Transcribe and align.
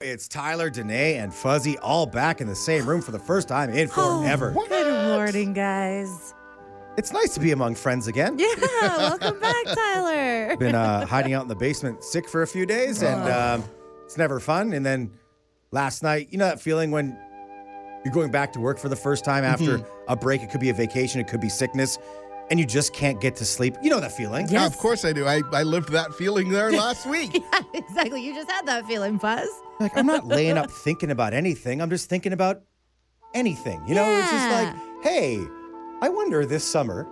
It's 0.00 0.28
Tyler, 0.28 0.70
Danae, 0.70 1.16
and 1.16 1.34
Fuzzy 1.34 1.76
all 1.78 2.06
back 2.06 2.40
in 2.40 2.46
the 2.46 2.54
same 2.54 2.88
room 2.88 3.02
for 3.02 3.10
the 3.10 3.18
first 3.18 3.48
time 3.48 3.70
in 3.70 3.88
forever. 3.88 4.54
Good 4.68 5.08
morning, 5.08 5.52
guys. 5.52 6.34
It's 6.96 7.12
nice 7.12 7.34
to 7.34 7.40
be 7.40 7.50
among 7.50 7.74
friends 7.74 8.06
again. 8.06 8.38
Yeah, 8.38 8.54
welcome 8.96 9.40
back, 9.40 9.64
Tyler. 9.66 10.56
Been 10.60 10.76
uh, 10.76 11.04
hiding 11.04 11.34
out 11.34 11.42
in 11.42 11.48
the 11.48 11.56
basement 11.56 12.04
sick 12.04 12.28
for 12.28 12.42
a 12.42 12.46
few 12.46 12.64
days, 12.64 13.02
and 13.02 13.28
um, 13.28 13.64
it's 14.04 14.16
never 14.16 14.38
fun. 14.38 14.72
And 14.72 14.86
then 14.86 15.10
last 15.72 16.04
night, 16.04 16.28
you 16.30 16.38
know 16.38 16.46
that 16.46 16.60
feeling 16.60 16.92
when 16.92 17.18
you're 18.04 18.14
going 18.14 18.30
back 18.30 18.52
to 18.52 18.60
work 18.60 18.78
for 18.78 18.88
the 18.88 18.94
first 18.94 19.24
time 19.24 19.42
after 19.42 19.84
a 20.06 20.14
break? 20.14 20.44
It 20.44 20.50
could 20.50 20.60
be 20.60 20.70
a 20.70 20.74
vacation, 20.74 21.20
it 21.20 21.26
could 21.26 21.40
be 21.40 21.48
sickness, 21.48 21.98
and 22.50 22.58
you 22.58 22.66
just 22.66 22.92
can't 22.92 23.20
get 23.20 23.36
to 23.36 23.44
sleep. 23.44 23.76
You 23.82 23.90
know 23.90 24.00
that 24.00 24.12
feeling. 24.12 24.46
Yeah. 24.46 24.52
Yeah, 24.52 24.62
Yes. 24.64 24.72
of 24.74 24.78
course 24.78 25.04
I 25.04 25.12
do. 25.12 25.26
I, 25.26 25.42
I 25.52 25.62
lived 25.62 25.90
that 25.92 26.14
feeling 26.14 26.48
there 26.50 26.70
last 26.84 27.06
week. 27.06 27.30
Yeah, 27.34 27.60
exactly. 27.74 28.22
You 28.24 28.34
just 28.34 28.50
had 28.50 28.66
that 28.66 28.86
feeling, 28.86 29.16
Buzz. 29.18 29.48
Like, 29.80 29.96
I'm 29.96 30.06
not 30.06 30.26
laying 30.26 30.56
up 30.58 30.70
thinking 30.84 31.10
about 31.10 31.34
anything. 31.34 31.80
I'm 31.82 31.90
just 31.90 32.08
thinking 32.08 32.32
about 32.32 32.62
anything. 33.34 33.80
You 33.86 33.94
know, 33.94 34.04
it's 34.10 34.30
just 34.30 34.50
like, 34.50 34.74
hey, 35.02 35.38
I 36.02 36.08
wonder 36.08 36.44
this 36.46 36.64
summer, 36.64 37.06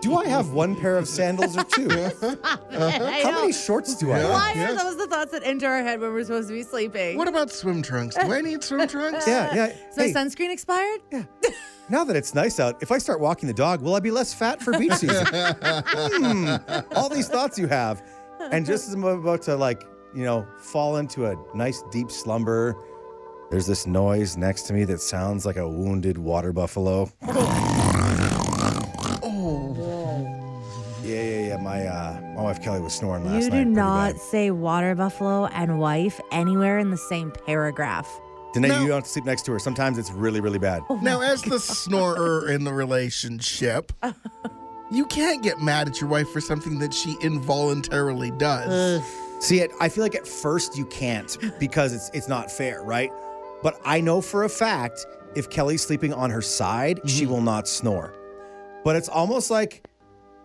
do 0.00 0.16
I 0.16 0.26
have 0.26 0.52
one 0.52 0.74
pair 0.74 0.96
of 0.98 1.06
sandals 1.08 1.56
or 1.56 1.64
two? 1.64 1.88
I 2.44 3.20
How 3.22 3.30
many 3.40 3.52
shorts 3.52 3.94
do 3.96 4.10
I 4.12 4.16
Yeah. 4.18 4.22
have? 4.22 4.30
Why 4.32 4.52
Yeah. 4.56 4.70
are 4.72 4.74
those 4.74 4.96
the 4.96 5.06
thoughts 5.06 5.30
that 5.32 5.42
enter 5.44 5.68
our 5.68 5.82
head 5.82 6.00
when 6.00 6.12
we're 6.12 6.24
supposed 6.24 6.48
to 6.48 6.54
be 6.54 6.62
sleeping? 6.62 7.16
What 7.16 7.28
about 7.28 7.50
swim 7.50 7.82
trunks? 7.82 8.16
Do 8.16 8.32
I 8.32 8.40
need 8.40 8.62
swim 8.64 8.86
trunks? 8.88 9.26
Yeah, 9.26 9.54
yeah. 9.54 9.66
Is 9.66 9.96
my 9.96 10.04
Hey, 10.04 10.12
sunscreen 10.12 10.50
expired? 10.50 11.00
Now 11.92 12.02
that 12.04 12.16
it's 12.16 12.34
nice 12.34 12.58
out, 12.58 12.82
if 12.82 12.90
I 12.90 12.96
start 12.98 13.20
walking 13.20 13.46
the 13.46 13.52
dog, 13.54 13.82
will 13.82 13.94
I 13.94 14.00
be 14.00 14.10
less 14.10 14.32
fat 14.32 14.62
for 14.62 14.76
beach 14.78 14.94
season? 14.94 15.26
Hmm, 15.26 16.56
all 16.96 17.10
these 17.10 17.28
thoughts 17.28 17.58
you 17.58 17.68
have. 17.68 18.02
And 18.50 18.64
just 18.64 18.88
as 18.88 18.94
I'm 18.94 19.04
about 19.04 19.42
to, 19.42 19.54
like, 19.54 19.84
you 20.14 20.24
know, 20.24 20.46
fall 20.58 20.96
into 20.96 21.26
a 21.26 21.36
nice 21.54 21.82
deep 21.92 22.10
slumber, 22.10 22.76
there's 23.50 23.66
this 23.66 23.86
noise 23.86 24.38
next 24.38 24.62
to 24.62 24.72
me 24.72 24.84
that 24.84 25.00
sounds 25.02 25.44
like 25.44 25.56
a 25.56 25.68
wounded 25.68 26.16
water 26.16 26.52
buffalo. 26.52 27.12
Oh. 29.22 29.78
Yeah, 31.04 31.22
yeah, 31.22 31.48
yeah. 31.48 31.56
My 31.58 31.86
uh, 31.86 32.20
my 32.36 32.42
wife 32.42 32.62
Kelly 32.62 32.80
was 32.80 32.94
snoring 32.94 33.26
last 33.26 33.44
You 33.44 33.50
night. 33.50 33.58
You 33.58 33.64
do 33.64 33.70
not 33.70 34.12
bad. 34.14 34.20
say 34.22 34.50
water 34.50 34.94
buffalo 34.94 35.46
and 35.46 35.78
wife 35.78 36.20
anywhere 36.30 36.78
in 36.78 36.90
the 36.90 36.96
same 36.96 37.32
paragraph. 37.46 38.08
Danae, 38.54 38.68
No. 38.68 38.80
you 38.80 38.86
don't 38.88 38.96
have 38.96 39.04
to 39.04 39.10
sleep 39.10 39.24
next 39.24 39.42
to 39.46 39.52
her. 39.52 39.58
Sometimes 39.58 39.98
it's 39.98 40.10
really, 40.10 40.40
really 40.40 40.58
bad. 40.58 40.82
Now, 41.00 41.20
as 41.20 41.42
the 41.42 41.58
snorer 41.58 42.50
in 42.50 42.64
the 42.64 42.72
relationship, 42.72 43.92
you 44.90 45.06
can't 45.06 45.42
get 45.42 45.60
mad 45.60 45.88
at 45.88 46.00
your 46.00 46.10
wife 46.10 46.28
for 46.30 46.40
something 46.40 46.78
that 46.80 46.92
she 46.92 47.16
involuntarily 47.22 48.30
does. 48.32 49.02
See, 49.40 49.60
it. 49.60 49.70
I 49.80 49.88
feel 49.88 50.04
like 50.04 50.14
at 50.14 50.26
first 50.26 50.76
you 50.76 50.84
can't 50.86 51.36
because 51.58 51.92
it's 51.92 52.10
it's 52.14 52.28
not 52.28 52.50
fair, 52.50 52.82
right? 52.82 53.10
But 53.62 53.80
I 53.84 54.00
know 54.00 54.20
for 54.20 54.44
a 54.44 54.48
fact 54.48 55.04
if 55.34 55.48
Kelly's 55.50 55.82
sleeping 55.82 56.12
on 56.12 56.30
her 56.30 56.42
side, 56.42 57.00
she 57.06 57.22
Mm-hmm. 57.24 57.32
will 57.32 57.40
not 57.40 57.66
snore. 57.66 58.12
But 58.84 58.96
it's 58.96 59.08
almost 59.08 59.50
like 59.50 59.82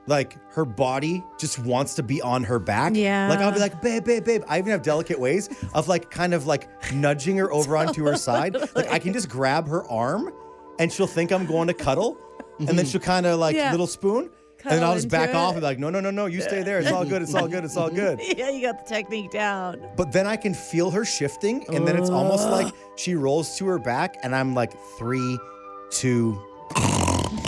like 0.08 0.38
her 0.54 0.66
body 0.66 1.24
just 1.38 1.60
wants 1.60 1.96
to 1.96 2.04
be 2.04 2.22
on 2.22 2.44
her 2.46 2.60
back. 2.60 2.96
Yeah. 2.96 3.28
Like 3.30 3.40
I'll 3.40 3.52
be 3.52 3.60
like, 3.60 3.82
babe, 3.82 4.06
babe, 4.06 4.24
babe. 4.24 4.44
I 4.48 4.58
even 4.58 4.72
have 4.72 4.82
delicate 4.82 5.20
ways 5.20 5.50
of 5.74 5.88
like 5.88 6.10
kind 6.10 6.34
of 6.34 6.48
like 6.48 6.70
nudging 6.94 7.38
her 7.38 7.52
over 7.52 7.78
onto 7.78 8.06
her 8.06 8.16
side. 8.16 8.56
Like 8.76 8.90
I 8.90 9.00
can 9.00 9.14
just 9.14 9.30
grab 9.30 9.68
her 9.68 9.86
arm 9.90 10.34
and 10.80 10.92
she'll 10.92 11.08
think 11.08 11.32
I'm 11.32 11.46
going 11.46 11.68
to 11.68 11.74
cuddle. 11.74 12.18
And 12.60 12.68
then 12.68 12.78
mm-hmm. 12.78 12.86
she'll 12.86 13.02
kind 13.02 13.26
of 13.26 13.40
like 13.40 13.56
Yeah. 13.56 13.72
little 13.72 13.88
spoon. 13.88 14.30
and 14.64 14.72
then 14.74 14.84
I'll 14.84 14.96
just 14.96 15.10
back 15.10 15.30
into 15.30 15.40
off 15.40 15.52
it. 15.52 15.58
and 15.58 15.62
be 15.62 15.66
like, 15.68 15.80
no, 15.80 15.90
no, 15.90 16.00
no, 16.00 16.10
no, 16.10 16.26
you 16.26 16.42
stay 16.42 16.64
there. 16.64 16.80
It's 16.80 16.92
all 16.92 17.06
good. 17.06 17.22
It's 17.22 17.36
all 17.36 17.48
good. 17.48 17.64
It's 17.64 17.78
all 17.78 17.90
mm-hmm. 17.90 18.18
good. 18.18 18.20
Yeah, 18.38 18.50
you 18.50 18.62
got 18.62 18.84
the 18.84 18.96
technique 18.96 19.32
down. 19.32 19.82
But 19.96 20.12
then 20.12 20.26
I 20.26 20.36
can 20.36 20.54
feel 20.54 20.90
her 20.92 21.06
shifting, 21.06 21.66
and 21.74 21.88
then 21.88 21.96
it's 21.96 22.10
almost 22.10 22.48
like 22.50 22.74
she 22.96 23.16
rolls 23.16 23.58
to 23.58 23.68
her 23.68 23.80
back, 23.80 24.18
and 24.24 24.36
I'm 24.36 24.56
like 24.56 24.74
three, 24.98 25.38
two, 25.92 26.42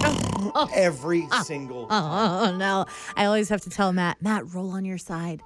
every 0.73 1.27
single. 1.43 1.87
Oh, 1.89 1.89
oh, 1.89 2.45
oh 2.49 2.57
no! 2.57 2.85
I 3.15 3.25
always 3.25 3.49
have 3.49 3.61
to 3.61 3.69
tell 3.69 3.91
Matt, 3.93 4.21
Matt, 4.21 4.53
roll 4.53 4.71
on 4.71 4.85
your 4.85 4.97
side, 4.97 5.41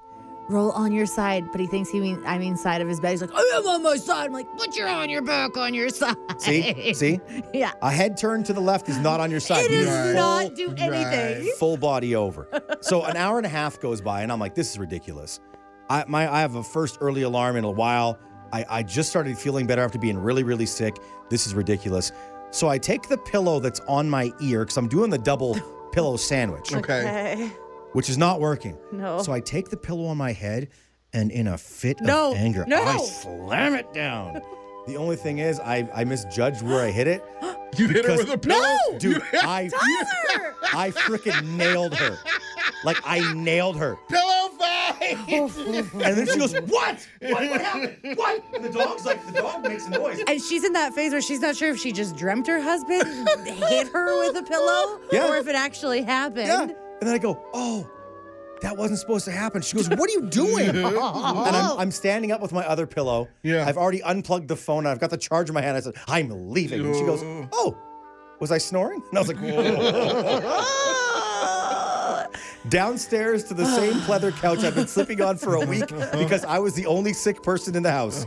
roll 0.50 0.72
on 0.72 0.92
your 0.92 1.06
side. 1.06 1.46
But 1.52 1.62
he 1.62 1.68
thinks 1.68 1.90
he 1.90 2.00
mean 2.00 2.22
I 2.26 2.38
mean 2.38 2.56
side 2.58 2.82
of 2.82 2.88
his 2.88 3.00
bed. 3.00 3.12
He's 3.12 3.22
like, 3.22 3.34
I 3.34 3.52
am 3.56 3.66
on 3.68 3.84
my 3.84 3.98
side. 3.98 4.28
I'm 4.28 4.34
like, 4.34 4.48
but 4.58 4.76
you're 4.76 4.88
on 4.88 5.10
your 5.10 5.22
back 5.22 5.58
on 5.58 5.74
your 5.74 5.90
side. 5.90 6.16
See, 6.38 6.94
see, 6.94 7.20
Yeah. 7.54 7.72
a 7.82 7.92
head 7.92 8.18
turn 8.18 8.44
to 8.44 8.54
the 8.54 8.62
left 8.62 8.88
is 8.90 8.98
not 9.00 9.20
on 9.20 9.32
your 9.32 9.40
side. 9.40 9.66
It 9.66 9.72
You 9.72 9.86
does 9.86 10.16
not 10.16 10.56
do 10.56 10.74
anything. 10.78 11.52
full 11.58 11.78
body 11.78 12.16
over. 12.16 12.48
So 12.82 13.04
an 13.04 13.18
hour 13.18 13.38
and 13.38 13.46
a 13.46 13.50
half 13.50 13.80
goes 13.80 14.02
by, 14.02 14.22
and 14.22 14.32
I'm 14.32 14.40
like, 14.40 14.56
this 14.56 14.72
is 14.72 14.80
ridiculous. 14.80 15.40
I 15.90 16.06
my 16.08 16.32
I 16.32 16.42
have 16.42 16.56
a 16.56 16.64
first 16.64 16.98
early 17.02 17.24
alarm 17.24 17.56
in 17.58 17.64
a 17.66 17.72
while. 17.72 18.20
I, 18.54 18.66
I 18.70 18.84
just 18.84 19.10
started 19.10 19.36
feeling 19.36 19.66
better 19.66 19.82
after 19.82 19.98
being 19.98 20.16
really, 20.16 20.44
really 20.44 20.68
sick. 20.68 20.96
This 21.32 21.48
is 21.48 21.56
ridiculous. 21.56 22.12
So 22.54 22.70
I 22.70 22.78
take 22.78 23.10
the 23.10 23.18
pillow 23.18 23.60
that's 23.60 23.80
on 23.82 24.10
my 24.10 24.32
ear 24.42 24.60
because 24.64 24.78
I'm 24.78 24.88
doing 24.88 25.10
the 25.10 25.18
double 25.18 25.58
pillow 25.92 26.18
sandwich, 26.18 26.74
Okay. 26.74 27.52
which 27.94 28.10
is 28.10 28.18
not 28.18 28.40
working. 28.40 28.78
No. 28.92 29.22
So 29.24 29.32
I 29.34 29.40
take 29.40 29.70
the 29.70 29.78
pillow 29.78 30.06
on 30.06 30.18
my 30.18 30.32
head, 30.34 30.70
and 31.14 31.32
in 31.32 31.48
a 31.48 31.58
fit 31.58 32.00
No, 32.02 32.32
of 32.32 32.38
anger, 32.38 32.64
no. 32.68 32.82
I 32.82 32.98
slam 33.00 33.74
it 33.76 33.92
down. 33.94 34.42
The 34.86 34.98
only 34.98 35.16
thing 35.16 35.38
is, 35.38 35.62
I, 35.62 35.90
I 35.96 36.04
misjudged 36.04 36.62
where 36.62 36.84
I 36.86 36.92
hit 36.92 37.08
it. 37.08 37.24
You 37.78 37.88
hit 37.88 38.04
her 38.06 38.18
with 38.18 38.30
a 38.30 38.38
pillow? 38.38 38.60
No! 38.92 39.00
Dude, 39.00 39.22
I 39.34 39.70
I 40.74 40.92
freaking 40.92 41.56
nailed 41.56 41.96
her. 41.96 42.18
Like 42.84 42.98
I 43.06 43.34
nailed 43.34 43.78
her. 43.78 43.96
Pillow 44.10 44.22
fight! 44.22 44.23
And 45.34 46.18
then 46.18 46.28
she 46.28 46.38
goes, 46.40 46.54
What? 46.54 47.08
What? 47.22 47.50
What 47.50 47.62
happened? 47.62 48.18
What? 48.18 48.44
And 48.56 48.64
the 48.64 48.70
dog's 48.70 49.06
like, 49.06 49.26
the 49.28 49.34
dog 49.34 49.64
makes 49.68 49.86
a 49.88 49.90
noise. 49.92 50.22
And 50.28 50.42
she's 50.42 50.64
in 50.64 50.74
that 50.74 50.94
phase 50.94 51.12
where 51.12 51.22
she's 51.22 51.40
not 51.40 51.56
sure 51.56 51.70
if 51.72 51.80
she 51.80 51.92
just 51.92 52.16
dreamt 52.16 52.48
her 52.48 52.62
husband 52.62 53.04
hit 53.46 53.88
her 53.90 54.20
with 54.20 54.36
a 54.38 54.44
pillow 54.44 55.00
Yeah. 55.12 55.30
or 55.30 55.38
if 55.38 55.48
it 55.48 55.56
actually 55.56 56.02
happened. 56.04 56.48
Yeah. 56.48 56.62
And 56.64 56.74
then 57.02 57.14
I 57.14 57.18
go, 57.18 57.42
Oh, 57.54 57.90
that 58.62 58.78
wasn't 58.78 59.00
supposed 59.00 59.26
to 59.26 59.32
happen. 59.32 59.62
She 59.62 59.76
goes, 59.76 59.90
What 59.90 60.10
are 60.10 60.14
you 60.14 60.22
doing? 60.30 60.70
And 60.76 60.88
I'm, 60.88 61.72
oh. 61.72 61.76
I'm 61.78 61.92
standing 61.92 62.32
up 62.32 62.42
with 62.42 62.52
my 62.54 62.66
other 62.66 62.88
pillow. 62.88 63.28
Yeah. 63.44 63.68
I've 63.68 63.78
already 63.78 64.02
unplugged 64.04 64.48
the 64.48 64.56
phone. 64.56 64.86
I've 64.88 65.00
got 65.00 65.10
the 65.10 65.18
charger 65.18 65.52
in 65.52 65.56
my 65.56 65.62
hand. 65.62 65.76
I 65.78 65.82
said, 65.82 65.96
I'm 66.08 66.30
leaving. 66.52 66.86
And 66.86 66.96
she 66.96 67.04
goes, 67.06 67.22
Oh, 67.52 67.78
was 68.40 68.52
I 68.52 68.58
snoring? 68.58 69.02
And 69.10 69.18
I 69.18 69.22
was 69.22 69.28
like, 69.28 69.38
downstairs 72.70 73.44
to 73.46 73.54
the 73.54 73.66
same 73.66 73.94
pleather 74.02 74.32
couch 74.36 74.60
I've 74.64 74.76
been 74.76 74.88
sleeping 74.88 75.22
on 75.22 75.38
for 75.38 75.56
a 75.56 75.66
week 75.66 75.88
because 76.18 76.46
I 76.46 76.60
was 76.60 76.74
the 76.74 76.86
only 76.86 77.14
sick 77.14 77.42
person 77.44 77.76
in 77.76 77.84
the 77.84 77.92
house. 77.92 78.26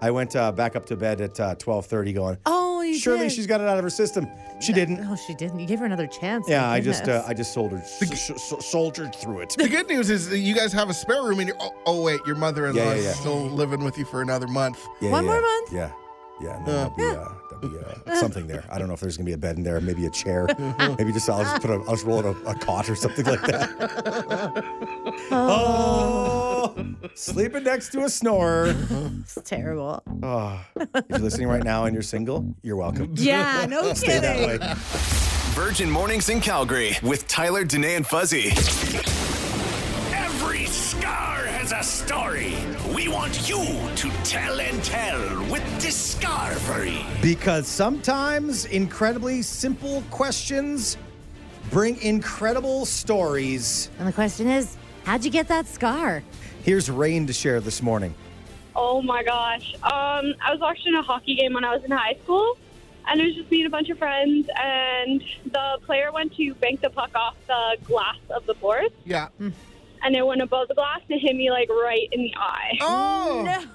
I 0.00 0.10
went 0.12 0.36
uh, 0.36 0.52
back 0.52 0.76
up 0.76 0.86
to 0.86 0.96
bed 0.96 1.20
at 1.20 1.40
uh, 1.40 1.54
12:30 1.56 2.14
going, 2.14 2.38
Oh, 2.46 2.82
you 2.82 2.94
surely 2.96 3.22
did. 3.24 3.32
she's 3.32 3.48
got 3.48 3.60
it 3.60 3.66
out 3.66 3.78
of 3.78 3.82
her 3.84 3.90
system. 3.90 4.28
She 4.60 4.72
didn't. 4.72 5.00
No, 5.00 5.16
she 5.16 5.34
didn't. 5.34 5.58
You 5.58 5.66
gave 5.66 5.80
her 5.80 5.86
another 5.86 6.06
chance. 6.06 6.48
Yeah, 6.48 6.70
I 6.70 6.80
just 6.80 7.02
uh, 7.02 7.06
goodness. 7.06 7.24
I 7.28 7.34
just 7.34 7.52
soldiered 7.52 7.80
s- 7.82 8.30
s- 8.30 8.66
soldiered 8.66 9.14
through 9.16 9.40
it. 9.40 9.54
The 9.58 9.68
good 9.68 9.88
news 9.88 10.08
is 10.08 10.28
that 10.30 10.38
you 10.38 10.54
guys 10.54 10.72
have 10.72 10.88
a 10.88 10.94
spare 10.94 11.24
room 11.24 11.40
in 11.40 11.48
your. 11.48 11.56
Oh, 11.58 11.74
oh 11.86 12.02
wait, 12.02 12.20
your 12.26 12.36
mother-in-law 12.36 12.80
Yeah, 12.80 12.94
yeah, 12.94 13.00
yeah. 13.02 13.10
is 13.10 13.16
still 13.18 13.48
living 13.50 13.82
with 13.82 13.98
you 13.98 14.04
for 14.04 14.22
another 14.22 14.46
month. 14.46 14.86
Yeah, 15.00 15.10
One 15.10 15.24
yeah, 15.24 15.30
more 15.32 15.40
month? 15.40 15.72
Yeah. 15.72 15.90
Yeah, 16.40 16.58
no, 16.64 16.72
that'll 16.72 16.96
be, 16.96 17.02
uh, 17.04 17.28
that'll 17.50 17.68
be 17.68 17.78
uh, 18.06 18.14
something 18.16 18.46
there. 18.46 18.64
I 18.70 18.78
don't 18.78 18.88
know 18.88 18.94
if 18.94 19.00
there's 19.00 19.16
gonna 19.16 19.26
be 19.26 19.32
a 19.32 19.38
bed 19.38 19.56
in 19.56 19.64
there, 19.64 19.80
maybe 19.80 20.06
a 20.06 20.10
chair, 20.10 20.46
maybe 20.98 21.12
just 21.12 21.28
I'll 21.28 21.42
just 21.42 21.60
put 21.62 21.70
a, 21.70 21.74
I'll 21.74 21.94
just 21.94 22.04
roll 22.06 22.18
out 22.20 22.24
a, 22.26 22.50
a 22.50 22.54
cot 22.54 22.88
or 22.88 22.94
something 22.94 23.24
like 23.24 23.42
that. 23.42 24.64
oh, 25.30 26.74
sleeping 27.14 27.64
next 27.64 27.90
to 27.90 28.04
a 28.04 28.08
snorer. 28.08 28.74
It's 29.20 29.38
terrible. 29.44 30.02
Oh, 30.22 30.60
if 30.76 31.04
you're 31.08 31.18
listening 31.18 31.48
right 31.48 31.64
now 31.64 31.84
and 31.86 31.94
you're 31.94 32.02
single, 32.02 32.54
you're 32.62 32.76
welcome. 32.76 33.14
Yeah, 33.16 33.66
no 33.68 33.92
Stay 33.98 34.20
that 34.20 34.46
way. 34.46 34.74
Virgin 35.54 35.90
Mornings 35.90 36.28
in 36.28 36.40
Calgary 36.40 36.96
with 37.02 37.26
Tyler, 37.26 37.64
Danae, 37.64 37.96
and 37.96 38.06
Fuzzy. 38.06 38.50
Every 40.14 40.66
scar 40.66 41.37
has 41.70 41.72
a 41.72 42.04
story. 42.06 42.54
We 42.94 43.08
want 43.08 43.48
you 43.48 43.64
to 43.96 44.10
tell 44.24 44.60
and 44.60 44.82
tell 44.84 45.20
with 45.50 45.62
Discovery. 45.80 47.04
Because 47.20 47.66
sometimes 47.66 48.64
incredibly 48.66 49.42
simple 49.42 50.02
questions 50.10 50.96
bring 51.70 52.00
incredible 52.00 52.86
stories. 52.86 53.90
And 53.98 54.08
the 54.08 54.12
question 54.12 54.48
is, 54.48 54.76
how'd 55.04 55.24
you 55.24 55.30
get 55.30 55.48
that 55.48 55.66
scar? 55.66 56.22
Here's 56.62 56.90
Rain 56.90 57.26
to 57.26 57.32
share 57.32 57.60
this 57.60 57.82
morning. 57.82 58.14
Oh 58.74 59.02
my 59.02 59.22
gosh. 59.22 59.74
Um, 59.82 60.34
I 60.40 60.50
was 60.50 60.60
watching 60.60 60.94
a 60.94 61.02
hockey 61.02 61.34
game 61.34 61.52
when 61.52 61.64
I 61.64 61.74
was 61.74 61.84
in 61.84 61.90
high 61.90 62.16
school, 62.22 62.56
and 63.08 63.20
it 63.20 63.24
was 63.24 63.34
just 63.34 63.50
me 63.50 63.58
and 63.58 63.66
a 63.66 63.70
bunch 63.70 63.90
of 63.90 63.98
friends, 63.98 64.48
and 64.56 65.22
the 65.46 65.78
player 65.84 66.12
went 66.12 66.34
to 66.36 66.54
bank 66.54 66.80
the 66.80 66.90
puck 66.90 67.10
off 67.14 67.34
the 67.46 67.76
glass 67.84 68.18
of 68.30 68.46
the 68.46 68.54
board, 68.54 68.90
Yeah. 69.04 69.28
And 70.08 70.16
it 70.16 70.26
went 70.26 70.40
above 70.40 70.66
the 70.68 70.74
glass 70.74 71.00
and 71.10 71.20
hit 71.20 71.36
me 71.36 71.50
like 71.50 71.68
right 71.68 72.08
in 72.12 72.22
the 72.22 72.32
eye. 72.34 72.78
Oh. 72.80 73.66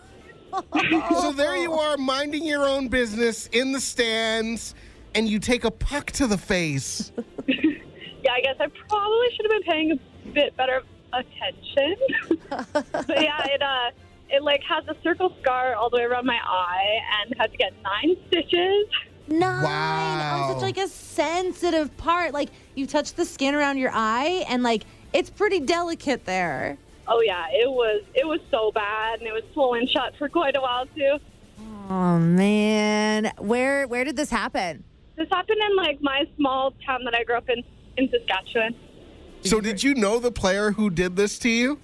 so 1.22 1.32
there 1.32 1.56
you 1.58 1.74
are, 1.74 1.96
minding 1.96 2.44
your 2.44 2.68
own 2.68 2.88
business 2.88 3.46
in 3.52 3.72
the 3.72 3.80
stands, 3.80 4.74
and 5.14 5.30
you 5.30 5.38
take 5.38 5.64
a 5.64 5.70
puck 5.70 6.08
to 6.14 6.28
the 6.28 6.38
face. 6.38 7.12
Yeah, 8.26 8.32
I 8.32 8.40
guess 8.40 8.56
I 8.58 8.68
probably 8.88 9.28
should 9.36 9.52
have 9.52 9.52
been 9.52 9.64
paying 9.64 9.92
a 9.92 10.30
bit 10.30 10.56
better 10.56 10.82
attention. 11.12 11.96
but 12.50 13.22
yeah, 13.22 13.46
it 13.48 13.62
uh, 13.62 13.92
it 14.30 14.42
like 14.42 14.62
has 14.64 14.86
a 14.88 14.96
circle 15.04 15.36
scar 15.42 15.76
all 15.76 15.90
the 15.90 15.98
way 15.98 16.04
around 16.04 16.26
my 16.26 16.40
eye 16.42 17.00
and 17.20 17.36
had 17.38 17.52
to 17.52 17.58
get 17.58 17.74
nine 17.84 18.16
stitches. 18.28 18.86
Nine. 19.28 19.64
Wow. 19.64 20.48
On 20.48 20.54
such 20.54 20.62
like 20.62 20.78
a 20.78 20.88
sensitive 20.88 21.98
part. 21.98 22.34
Like 22.34 22.48
you 22.76 22.88
touch 22.88 23.14
the 23.16 23.26
skin 23.26 23.56
around 23.56 23.78
your 23.78 23.92
eye 23.94 24.46
and 24.48 24.64
like 24.64 24.86
it's 25.14 25.30
pretty 25.30 25.60
delicate 25.60 26.26
there. 26.26 26.78
Oh 27.08 27.22
yeah, 27.22 27.46
it 27.52 27.70
was 27.70 28.04
it 28.16 28.26
was 28.26 28.40
so 28.50 28.72
bad 28.72 29.20
and 29.20 29.28
it 29.28 29.34
was 29.34 29.44
swollen 29.54 29.88
shut 29.88 30.14
for 30.18 30.30
quite 30.30 30.56
a 30.56 30.62
while 30.62 30.86
too. 30.96 31.18
Oh 31.90 32.18
man. 32.20 33.32
Where 33.38 33.88
where 33.88 34.04
did 34.04 34.16
this 34.16 34.30
happen? 34.30 34.84
This 35.18 35.28
happened 35.32 35.60
in 35.70 35.76
like 35.76 36.02
my 36.02 36.24
small 36.38 36.74
town 36.86 37.04
that 37.06 37.14
I 37.16 37.24
grew 37.24 37.36
up 37.36 37.50
in 37.50 37.64
in 37.98 38.10
Saskatchewan. 38.10 38.76
So 39.42 39.60
did 39.60 39.84
you 39.84 39.94
know 39.96 40.20
the 40.20 40.32
player 40.32 40.72
who 40.72 40.90
did 40.90 41.16
this 41.18 41.38
to 41.40 41.50
you? 41.50 41.80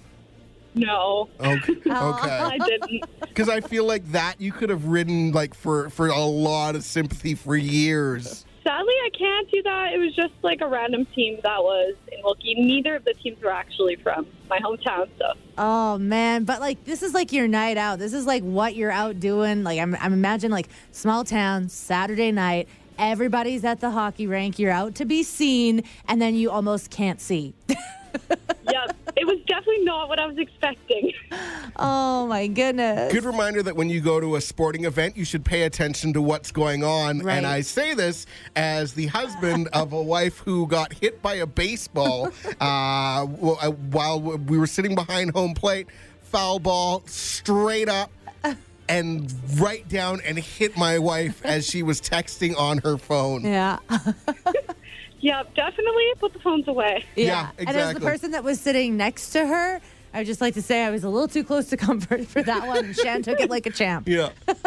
No, 0.72 1.28
Okay. 1.40 1.74
Oh. 1.90 2.18
I 2.22 2.56
Okay. 2.56 2.64
didn't. 2.64 3.04
Because 3.20 3.48
I 3.48 3.60
feel 3.60 3.84
like 3.84 4.10
that 4.12 4.40
you 4.40 4.52
could 4.52 4.70
have 4.70 4.86
ridden 4.86 5.32
like 5.32 5.52
for 5.54 5.90
for 5.90 6.06
a 6.08 6.24
lot 6.24 6.76
of 6.76 6.82
sympathy 6.84 7.34
for 7.34 7.56
years. 7.56 8.44
Sadly, 8.64 8.94
I 9.04 9.10
can't 9.18 9.50
do 9.50 9.62
that. 9.64 9.92
It 9.94 9.98
was 9.98 10.14
just 10.14 10.32
like 10.42 10.60
a 10.60 10.68
random 10.68 11.06
team 11.14 11.38
that 11.42 11.60
was 11.62 11.94
Wilkie. 12.22 12.54
Neither 12.54 12.96
of 12.96 13.04
the 13.04 13.14
teams 13.14 13.40
were 13.42 13.52
actually 13.52 13.96
from 13.96 14.26
my 14.48 14.58
hometown, 14.58 15.08
so 15.18 15.32
Oh 15.58 15.98
man, 15.98 16.44
but 16.44 16.60
like 16.60 16.84
this 16.84 17.02
is 17.02 17.14
like 17.14 17.32
your 17.32 17.48
night 17.48 17.76
out. 17.76 17.98
This 17.98 18.12
is 18.12 18.26
like 18.26 18.42
what 18.42 18.74
you're 18.74 18.90
out 18.90 19.20
doing. 19.20 19.62
Like 19.62 19.78
I'm 19.78 19.94
I'm 19.96 20.12
imagine 20.12 20.50
like 20.50 20.68
small 20.92 21.24
town, 21.24 21.68
Saturday 21.68 22.32
night, 22.32 22.68
everybody's 22.98 23.64
at 23.64 23.80
the 23.80 23.90
hockey 23.90 24.26
rink, 24.26 24.58
you're 24.58 24.70
out 24.70 24.94
to 24.96 25.04
be 25.04 25.22
seen, 25.22 25.82
and 26.06 26.20
then 26.20 26.34
you 26.34 26.50
almost 26.50 26.90
can't 26.90 27.20
see. 27.20 27.54
yeah, 28.70 28.86
it 29.20 29.26
was 29.26 29.38
definitely 29.46 29.84
not 29.84 30.08
what 30.08 30.18
I 30.18 30.26
was 30.26 30.38
expecting. 30.38 31.12
oh 31.76 32.26
my 32.26 32.46
goodness. 32.46 33.12
Good 33.12 33.24
reminder 33.24 33.62
that 33.62 33.76
when 33.76 33.90
you 33.90 34.00
go 34.00 34.18
to 34.18 34.36
a 34.36 34.40
sporting 34.40 34.86
event, 34.86 35.14
you 35.14 35.26
should 35.26 35.44
pay 35.44 35.64
attention 35.64 36.14
to 36.14 36.22
what's 36.22 36.50
going 36.50 36.82
on. 36.82 37.18
Right. 37.18 37.36
And 37.36 37.46
I 37.46 37.60
say 37.60 37.92
this 37.92 38.24
as 38.56 38.94
the 38.94 39.08
husband 39.08 39.68
of 39.74 39.92
a 39.92 40.00
wife 40.00 40.38
who 40.38 40.66
got 40.66 40.94
hit 40.94 41.20
by 41.20 41.34
a 41.34 41.46
baseball 41.46 42.32
uh, 42.62 42.64
uh, 42.64 43.26
while 43.90 44.22
we 44.22 44.56
were 44.56 44.66
sitting 44.66 44.94
behind 44.94 45.32
home 45.32 45.52
plate. 45.52 45.88
Foul 46.22 46.58
ball 46.58 47.02
straight 47.06 47.90
up 47.90 48.10
and 48.88 49.32
right 49.60 49.86
down 49.88 50.20
and 50.24 50.38
hit 50.38 50.78
my 50.78 50.98
wife 50.98 51.44
as 51.44 51.68
she 51.68 51.82
was 51.82 52.00
texting 52.00 52.56
on 52.56 52.78
her 52.78 52.96
phone. 52.96 53.44
Yeah. 53.44 53.80
Yeah, 55.20 55.42
definitely 55.54 56.04
put 56.18 56.32
the 56.32 56.38
phones 56.40 56.66
away. 56.66 57.04
Yeah, 57.16 57.50
And 57.58 57.68
as 57.68 57.74
the 57.74 57.80
exactly. 57.80 58.06
person 58.06 58.30
that 58.32 58.42
was 58.44 58.60
sitting 58.60 58.96
next 58.96 59.30
to 59.30 59.46
her, 59.46 59.80
I 60.14 60.18
would 60.18 60.26
just 60.26 60.40
like 60.40 60.54
to 60.54 60.62
say 60.62 60.84
I 60.84 60.90
was 60.90 61.04
a 61.04 61.08
little 61.08 61.28
too 61.28 61.44
close 61.44 61.68
to 61.70 61.76
comfort 61.88 62.26
for 62.26 62.42
that 62.42 62.66
one. 62.66 62.84
and 62.86 62.96
Shan 62.96 63.22
took 63.22 63.38
it 63.40 63.50
like 63.50 63.66
a 63.66 63.70
champ. 63.70 64.08
Yeah. 64.08 64.30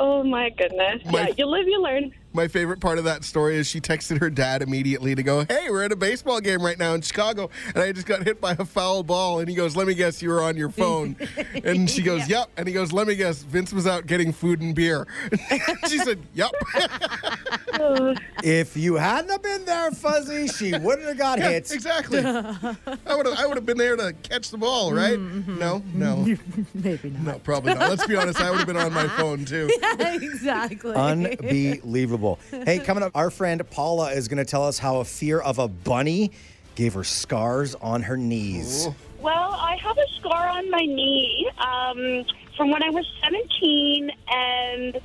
Oh 0.00 0.24
my 0.24 0.50
goodness. 0.50 1.00
My- 1.04 1.28
yeah, 1.28 1.34
you 1.36 1.46
live, 1.46 1.68
you 1.68 1.80
learn. 1.80 2.12
My 2.34 2.48
favorite 2.48 2.80
part 2.80 2.98
of 2.98 3.04
that 3.04 3.24
story 3.24 3.56
is 3.56 3.66
she 3.66 3.80
texted 3.80 4.18
her 4.20 4.30
dad 4.30 4.62
immediately 4.62 5.14
to 5.14 5.22
go, 5.22 5.44
Hey, 5.48 5.66
we're 5.68 5.84
at 5.84 5.92
a 5.92 5.96
baseball 5.96 6.40
game 6.40 6.62
right 6.62 6.78
now 6.78 6.94
in 6.94 7.02
Chicago, 7.02 7.50
and 7.74 7.78
I 7.78 7.92
just 7.92 8.06
got 8.06 8.22
hit 8.22 8.40
by 8.40 8.52
a 8.58 8.64
foul 8.64 9.02
ball. 9.02 9.40
And 9.40 9.48
he 9.48 9.54
goes, 9.54 9.76
Let 9.76 9.86
me 9.86 9.94
guess, 9.94 10.22
you 10.22 10.30
were 10.30 10.42
on 10.42 10.56
your 10.56 10.70
phone. 10.70 11.16
And 11.64 11.88
she 11.88 12.02
goes, 12.02 12.28
Yep. 12.28 12.50
And 12.56 12.66
he 12.66 12.74
goes, 12.74 12.92
Let 12.92 13.06
me 13.06 13.14
guess, 13.14 13.42
Vince 13.42 13.72
was 13.72 13.86
out 13.86 14.06
getting 14.06 14.32
food 14.32 14.60
and 14.60 14.74
beer. 14.74 15.06
she 15.88 15.98
said, 15.98 16.20
Yep. 16.34 16.50
If 18.44 18.76
you 18.76 18.94
hadn't 18.96 19.30
have 19.30 19.42
been 19.42 19.64
there, 19.64 19.90
Fuzzy, 19.92 20.48
she 20.48 20.76
wouldn't 20.76 21.08
have 21.08 21.16
got 21.18 21.38
hit. 21.38 21.70
exactly. 21.70 22.18
I 22.18 23.14
would 23.16 23.26
have 23.26 23.38
I 23.38 23.46
would 23.46 23.56
have 23.56 23.64
been 23.66 23.78
there 23.78 23.96
to 23.96 24.12
catch 24.22 24.50
the 24.50 24.58
ball, 24.58 24.90
mm-hmm, 24.90 24.98
right? 24.98 25.18
Mm-hmm. 25.18 25.58
No, 25.58 25.82
no. 25.94 26.36
Maybe 26.74 27.10
not. 27.10 27.22
No, 27.22 27.38
probably 27.38 27.74
not. 27.74 27.88
Let's 27.88 28.06
be 28.06 28.16
honest, 28.16 28.40
I 28.40 28.50
would 28.50 28.58
have 28.58 28.66
been 28.66 28.76
on 28.76 28.92
my 28.92 29.08
phone 29.08 29.44
too. 29.44 29.70
exactly. 29.98 30.92
Unbelievable. 30.94 32.21
hey, 32.50 32.78
coming 32.78 33.02
up, 33.02 33.12
our 33.14 33.30
friend 33.30 33.68
Paula 33.70 34.12
is 34.12 34.28
going 34.28 34.38
to 34.38 34.44
tell 34.44 34.64
us 34.64 34.78
how 34.78 35.00
a 35.00 35.04
fear 35.04 35.40
of 35.40 35.58
a 35.58 35.68
bunny 35.68 36.32
gave 36.74 36.94
her 36.94 37.04
scars 37.04 37.74
on 37.74 38.02
her 38.02 38.16
knees. 38.16 38.88
Well, 39.20 39.52
I 39.52 39.76
have 39.76 39.98
a 39.98 40.06
scar 40.18 40.48
on 40.48 40.70
my 40.70 40.84
knee 40.84 41.50
um, 41.58 42.24
from 42.56 42.70
when 42.70 42.82
I 42.82 42.90
was 42.90 43.06
17, 43.22 44.10
and 44.28 45.00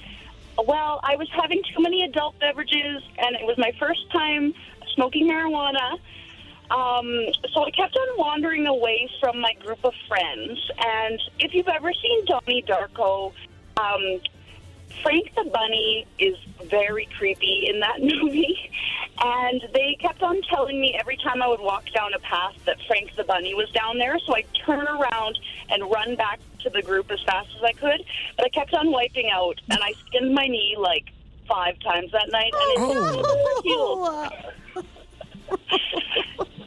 well, 0.65 0.99
I 1.03 1.15
was 1.15 1.29
having 1.31 1.61
too 1.75 1.81
many 1.81 2.03
adult 2.03 2.39
beverages, 2.39 3.03
and 3.17 3.35
it 3.35 3.45
was 3.45 3.57
my 3.57 3.71
first 3.79 4.09
time 4.11 4.53
smoking 4.95 5.27
marijuana. 5.27 5.99
Um, 6.69 7.27
so 7.53 7.63
I 7.63 7.71
kept 7.71 7.95
on 7.95 8.17
wandering 8.17 8.67
away 8.67 9.09
from 9.19 9.39
my 9.39 9.53
group 9.53 9.79
of 9.83 9.93
friends. 10.07 10.59
And 10.79 11.21
if 11.39 11.53
you've 11.53 11.67
ever 11.67 11.93
seen 11.93 12.25
Donnie 12.25 12.63
Darko, 12.67 13.31
um, 13.77 14.19
Frank 15.03 15.33
the 15.35 15.49
Bunny 15.51 16.05
is 16.19 16.35
very 16.65 17.07
creepy 17.17 17.67
in 17.69 17.79
that 17.79 17.99
movie. 18.01 18.57
And 19.19 19.61
they 19.73 19.95
kept 19.99 20.21
on 20.21 20.41
telling 20.43 20.79
me 20.79 20.95
every 20.99 21.17
time 21.17 21.41
I 21.41 21.47
would 21.47 21.59
walk 21.59 21.85
down 21.93 22.13
a 22.13 22.19
path 22.19 22.53
that 22.65 22.77
Frank 22.87 23.15
the 23.15 23.23
Bunny 23.23 23.53
was 23.53 23.69
down 23.71 23.97
there. 23.97 24.17
So 24.19 24.35
I'd 24.35 24.45
turn 24.65 24.87
around 24.87 25.39
and 25.69 25.83
run 25.91 26.15
back 26.15 26.39
to 26.63 26.69
the 26.69 26.81
group 26.81 27.09
as 27.11 27.19
fast 27.23 27.49
as 27.57 27.63
I 27.63 27.71
could. 27.73 28.03
But 28.35 28.45
I 28.45 28.49
kept 28.49 28.73
on 28.73 28.91
wiping 28.91 29.29
out, 29.31 29.59
and 29.69 29.79
I 29.81 29.93
skinned 30.07 30.33
my 30.33 30.45
knee 30.47 30.75
like 30.77 31.05
five 31.47 31.79
times 31.79 32.11
that 32.11 32.29
night. 32.31 32.51
And 32.53 32.71
it 32.71 32.77
Oh. 32.79 33.61
healed. 33.63 34.87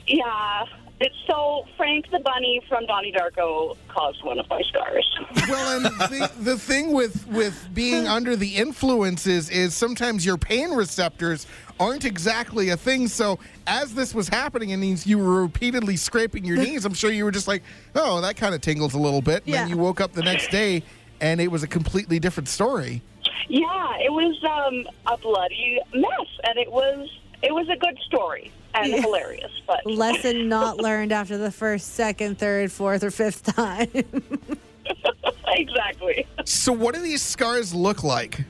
Yeah. 0.07 0.65
It's 1.01 1.17
so 1.27 1.67
Frank 1.79 2.11
the 2.11 2.19
Bunny 2.19 2.61
from 2.69 2.85
Donnie 2.85 3.11
Darko 3.11 3.75
caused 3.89 4.23
one 4.23 4.39
of 4.39 4.47
my 4.51 4.61
scars. 4.69 5.19
Well, 5.49 5.77
and 5.79 5.87
the, 5.87 6.31
the 6.41 6.59
thing 6.59 6.93
with 6.93 7.27
with 7.29 7.69
being 7.73 8.07
under 8.07 8.37
the 8.37 8.57
influences 8.57 9.49
is 9.49 9.75
sometimes 9.75 10.27
your 10.27 10.37
pain 10.37 10.71
receptors 10.71 11.47
aren't 11.79 12.05
exactly 12.05 12.69
a 12.69 12.77
thing. 12.77 13.09
So 13.09 13.39
as 13.67 13.95
this 13.95 14.15
was 14.15 14.29
happening 14.29 14.73
and 14.73 14.83
these- 14.83 15.07
you 15.07 15.17
were 15.19 15.41
repeatedly 15.43 15.97
scraping 15.97 16.45
your 16.45 16.59
knees, 16.59 16.85
I'm 16.85 16.93
sure 16.93 17.11
you 17.11 17.25
were 17.25 17.31
just 17.31 17.49
like, 17.49 17.63
oh, 17.95 18.21
that 18.21 18.37
kind 18.37 18.55
of 18.55 18.61
tingles 18.61 18.93
a 18.93 18.99
little 18.99 19.23
bit. 19.23 19.45
And 19.47 19.55
then 19.55 19.69
you 19.71 19.79
woke 19.79 20.03
up 20.03 20.13
the 20.13 20.23
next 20.23 20.51
day 20.51 20.83
and 21.23 21.41
it 21.41 21.51
was 21.51 21.63
a 21.63 21.67
completely 21.69 22.19
different 22.19 22.49
story. 22.49 23.01
Yeah, 23.49 23.97
it 24.05 24.13
was 24.13 24.37
um, 24.45 24.87
a 25.07 25.17
bloody 25.17 25.81
mess, 25.95 26.29
and 26.45 26.59
it 26.59 26.71
was 26.71 27.09
it 27.43 27.53
was 27.53 27.69
a 27.71 27.77
good 27.77 27.99
story 28.07 28.53
and 28.75 28.93
hilarious. 28.93 29.51
But 29.67 29.85
Lesson 29.91 30.49
not 30.49 30.79
learned 30.79 31.13
after 31.13 31.37
the 31.39 31.51
first, 31.51 31.95
second, 31.95 32.39
third, 32.39 32.71
fourth, 32.73 33.03
or 33.05 33.11
fifth 33.11 33.43
time. 33.55 33.89
exactly, 35.49 36.27
So 36.45 36.73
what 36.73 36.95
do 36.95 37.01
these 37.01 37.23
scars 37.23 37.75
look 37.75 38.03
like? 38.05 38.41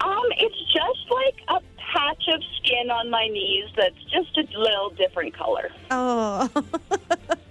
um, 0.00 0.24
it's 0.38 0.58
just 0.72 1.10
like 1.10 1.36
a 1.48 1.60
patch 1.78 2.24
of 2.28 2.42
skin 2.56 2.90
on 2.90 3.08
my 3.10 3.28
knees 3.28 3.68
that's 3.76 3.96
just 4.10 4.36
a 4.36 4.58
little 4.58 4.90
different 4.90 5.34
color. 5.34 5.70
oh. 5.90 6.48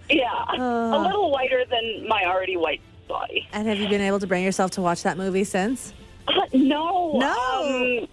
Yeah, 0.10 0.46
a 0.58 1.00
little 1.00 1.32
whiter 1.32 1.64
than 1.70 2.06
my 2.08 2.26
already 2.26 2.58
white 2.58 2.82
body. 3.08 3.48
And 3.54 3.66
have 3.70 3.78
you 3.80 3.88
been 3.88 4.02
able 4.02 4.20
to 4.20 4.28
bring 4.28 4.44
yourself 4.44 4.72
to 4.72 4.82
watch 4.82 5.04
that 5.04 5.18
movie 5.18 5.46
since? 5.46 5.94
Uh, 6.28 6.34
no, 6.54 7.18
No. 7.18 8.00
Um, 8.02 8.08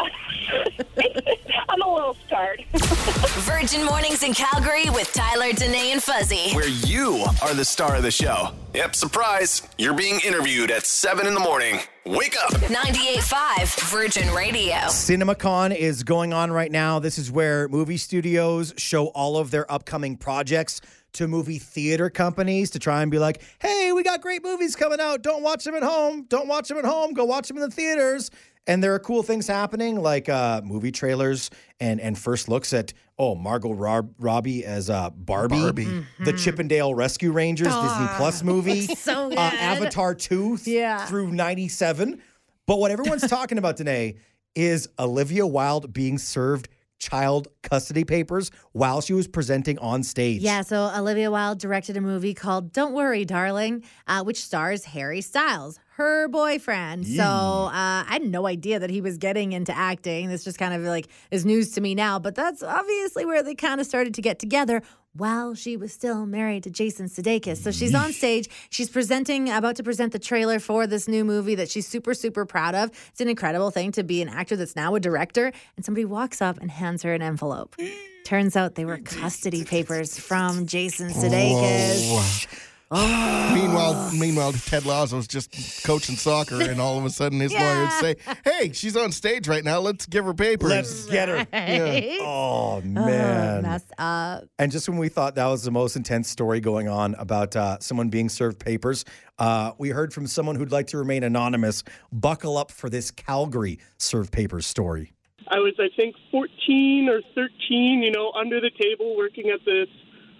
I'm 1.68 1.82
a 1.82 1.94
little 1.94 2.16
scarred. 2.26 2.64
Virgin 2.72 3.84
Mornings 3.84 4.22
in 4.22 4.34
Calgary 4.34 4.90
with 4.90 5.12
Tyler, 5.12 5.52
Danae, 5.52 5.92
and 5.92 6.02
Fuzzy. 6.02 6.52
Where 6.52 6.68
you 6.68 7.24
are 7.42 7.54
the 7.54 7.64
star 7.64 7.96
of 7.96 8.02
the 8.02 8.10
show. 8.10 8.50
Yep, 8.74 8.94
surprise. 8.94 9.62
You're 9.78 9.94
being 9.94 10.20
interviewed 10.24 10.70
at 10.70 10.86
7 10.86 11.26
in 11.26 11.34
the 11.34 11.40
morning. 11.40 11.80
Wake 12.06 12.36
up. 12.42 12.52
98.5 12.52 13.90
Virgin 13.90 14.32
Radio. 14.34 14.74
CinemaCon 14.74 15.76
is 15.76 16.02
going 16.02 16.32
on 16.32 16.50
right 16.50 16.70
now. 16.70 16.98
This 16.98 17.18
is 17.18 17.30
where 17.30 17.68
movie 17.68 17.96
studios 17.96 18.72
show 18.76 19.08
all 19.08 19.36
of 19.36 19.50
their 19.50 19.70
upcoming 19.70 20.16
projects 20.16 20.80
to 21.14 21.26
movie 21.28 21.58
theater 21.58 22.10
companies 22.10 22.70
to 22.70 22.78
try 22.78 23.02
and 23.02 23.10
be 23.10 23.18
like, 23.18 23.42
hey, 23.60 23.92
we 23.92 24.02
got 24.02 24.20
great 24.20 24.42
movies 24.42 24.76
coming 24.76 25.00
out. 25.00 25.22
Don't 25.22 25.42
watch 25.42 25.64
them 25.64 25.74
at 25.74 25.82
home. 25.82 26.24
Don't 26.28 26.48
watch 26.48 26.68
them 26.68 26.78
at 26.78 26.84
home. 26.84 27.12
Go 27.12 27.24
watch 27.24 27.48
them 27.48 27.56
in 27.56 27.62
the 27.62 27.70
theaters. 27.70 28.30
And 28.66 28.84
there 28.84 28.94
are 28.94 28.98
cool 28.98 29.22
things 29.22 29.46
happening 29.46 29.96
like 30.00 30.28
uh, 30.28 30.60
movie 30.62 30.92
trailers 30.92 31.50
and, 31.80 31.98
and 32.00 32.16
first 32.16 32.48
looks 32.48 32.72
at, 32.74 32.92
oh, 33.18 33.34
Margot 33.34 33.72
Rob- 33.72 34.14
Robbie 34.18 34.64
as 34.64 34.90
uh, 34.90 35.10
Barbie, 35.10 35.58
Barbie. 35.60 36.06
the 36.20 36.32
Chip 36.34 36.60
'n 36.60 36.68
Dale 36.68 36.94
Rescue 36.94 37.32
Rangers 37.32 37.74
Disney 37.74 38.06
Plus 38.16 38.42
movie, 38.44 38.86
so 38.86 39.26
uh, 39.26 39.28
good. 39.30 39.38
Avatar 39.38 40.14
2 40.14 40.58
th- 40.58 40.66
Yeah. 40.76 41.06
through 41.06 41.32
97. 41.32 42.20
But 42.66 42.78
what 42.78 42.90
everyone's 42.90 43.26
talking 43.28 43.58
about 43.58 43.76
today 43.78 44.16
is 44.54 44.88
Olivia 44.98 45.46
Wilde 45.46 45.92
being 45.92 46.18
served 46.18 46.68
child 47.00 47.48
custody 47.62 48.04
papers 48.04 48.52
while 48.72 49.00
she 49.00 49.12
was 49.12 49.26
presenting 49.26 49.78
on 49.78 50.04
stage. 50.04 50.42
Yeah, 50.42 50.62
so 50.62 50.92
Olivia 50.96 51.30
Wilde 51.30 51.58
directed 51.58 51.96
a 51.96 52.00
movie 52.00 52.34
called 52.34 52.72
Don't 52.72 52.92
Worry, 52.92 53.24
Darling, 53.24 53.82
uh, 54.06 54.22
which 54.22 54.40
stars 54.44 54.84
Harry 54.84 55.20
Styles, 55.22 55.80
her 55.96 56.28
boyfriend. 56.28 57.06
So 57.06 57.22
uh, 57.22 57.70
I 57.72 58.06
had 58.06 58.22
no 58.22 58.46
idea 58.46 58.78
that 58.78 58.90
he 58.90 59.00
was 59.00 59.18
getting 59.18 59.52
into 59.52 59.76
acting. 59.76 60.28
This 60.28 60.44
just 60.44 60.58
kind 60.58 60.74
of 60.74 60.82
like 60.82 61.08
is 61.30 61.44
news 61.44 61.72
to 61.72 61.80
me 61.80 61.94
now, 61.94 62.18
but 62.18 62.34
that's 62.34 62.62
obviously 62.62 63.24
where 63.24 63.42
they 63.42 63.54
kind 63.54 63.80
of 63.80 63.86
started 63.86 64.14
to 64.14 64.22
get 64.22 64.38
together. 64.38 64.82
While 65.14 65.54
she 65.54 65.76
was 65.76 65.92
still 65.92 66.26
married 66.26 66.62
to 66.64 66.70
Jason 66.70 67.06
Sudeikis. 67.06 67.58
So 67.58 67.70
she's 67.70 67.94
on 67.94 68.12
stage. 68.12 68.48
She's 68.70 68.88
presenting, 68.88 69.50
about 69.50 69.76
to 69.76 69.82
present 69.82 70.12
the 70.12 70.18
trailer 70.18 70.58
for 70.60 70.86
this 70.86 71.08
new 71.08 71.24
movie 71.24 71.54
that 71.56 71.70
she's 71.70 71.86
super, 71.86 72.14
super 72.14 72.44
proud 72.44 72.74
of. 72.74 72.90
It's 73.08 73.20
an 73.20 73.28
incredible 73.28 73.70
thing 73.70 73.92
to 73.92 74.04
be 74.04 74.22
an 74.22 74.28
actor 74.28 74.56
that's 74.56 74.76
now 74.76 74.94
a 74.94 75.00
director. 75.00 75.52
And 75.76 75.84
somebody 75.84 76.04
walks 76.04 76.40
up 76.40 76.58
and 76.58 76.70
hands 76.70 77.02
her 77.02 77.12
an 77.12 77.22
envelope. 77.22 77.76
Turns 78.24 78.54
out 78.54 78.74
they 78.74 78.84
were 78.84 78.98
custody 78.98 79.64
papers 79.64 80.18
from 80.18 80.66
Jason 80.66 81.08
Sudeikis. 81.08 82.69
Meanwhile, 83.54 84.10
meanwhile, 84.18 84.52
Ted 84.52 84.84
Lasso's 84.84 85.28
just 85.28 85.84
coaching 85.84 86.16
soccer, 86.16 86.60
and 86.60 86.80
all 86.80 86.98
of 86.98 87.04
a 87.04 87.10
sudden 87.10 87.38
his 87.38 87.52
lawyer 87.52 87.82
would 87.82 87.92
say, 87.92 88.16
"Hey, 88.44 88.72
she's 88.72 88.96
on 88.96 89.12
stage 89.12 89.46
right 89.46 89.62
now. 89.64 89.78
Let's 89.78 90.06
give 90.06 90.24
her 90.24 90.34
papers." 90.34 90.70
Let's 90.70 91.06
get 91.06 91.28
her. 91.28 91.46
Right? 91.52 92.18
Oh 92.20 92.76
Oh, 92.76 92.80
man. 92.82 93.62
messed 93.62 93.92
up. 93.98 94.44
And 94.58 94.72
just 94.72 94.88
when 94.88 94.98
we 94.98 95.08
thought 95.08 95.34
that 95.36 95.46
was 95.46 95.62
the 95.62 95.70
most 95.70 95.94
intense 95.96 96.28
story 96.30 96.60
going 96.60 96.88
on 96.88 97.14
about 97.16 97.54
uh, 97.54 97.78
someone 97.80 98.08
being 98.08 98.28
served 98.28 98.58
papers, 98.58 99.04
uh, 99.38 99.72
we 99.78 99.90
heard 99.90 100.12
from 100.12 100.26
someone 100.26 100.56
who'd 100.56 100.72
like 100.72 100.88
to 100.88 100.98
remain 100.98 101.22
anonymous. 101.22 101.84
Buckle 102.12 102.56
up 102.58 102.70
for 102.72 102.88
this 102.90 103.10
Calgary 103.10 103.78
served 103.98 104.32
papers 104.32 104.66
story. 104.66 105.12
I 105.48 105.58
was, 105.58 105.74
I 105.78 105.88
think, 105.96 106.14
14 106.30 107.08
or 107.08 107.20
13, 107.34 108.02
you 108.02 108.10
know, 108.12 108.32
under 108.32 108.60
the 108.60 108.70
table 108.80 109.16
working 109.16 109.50
at 109.50 109.60
this 109.64 109.88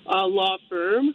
uh, 0.07 0.27
law 0.27 0.57
firm. 0.69 1.15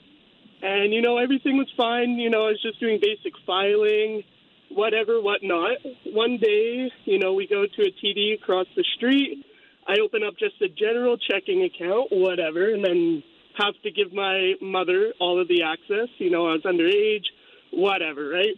And, 0.65 0.91
you 0.91 1.01
know, 1.03 1.19
everything 1.19 1.57
was 1.57 1.67
fine. 1.77 2.17
You 2.17 2.31
know, 2.31 2.45
I 2.45 2.57
was 2.57 2.62
just 2.63 2.79
doing 2.79 3.00
basic 3.00 3.34
filing, 3.45 4.24
whatever, 4.72 5.22
whatnot. 5.22 5.77
One 6.07 6.39
day, 6.41 6.91
you 7.05 7.19
know, 7.19 7.34
we 7.34 7.45
go 7.45 7.67
to 7.67 7.81
a 7.84 7.91
TD 8.03 8.34
across 8.34 8.65
the 8.75 8.84
street. 8.95 9.45
I 9.88 10.00
open 10.03 10.24
up 10.24 10.34
just 10.39 10.60
a 10.63 10.67
general 10.67 11.17
checking 11.17 11.62
account, 11.62 12.07
whatever, 12.10 12.74
and 12.74 12.84
then 12.84 13.24
have 13.60 13.75
to 13.84 13.91
give 13.91 14.12
my 14.12 14.53
mother 14.60 15.13
all 15.19 15.39
of 15.39 15.48
the 15.48 15.62
access. 15.62 16.10
You 16.17 16.31
know, 16.31 16.48
I 16.48 16.53
was 16.53 16.63
underage, 16.63 17.25
whatever, 17.72 18.27
right? 18.27 18.57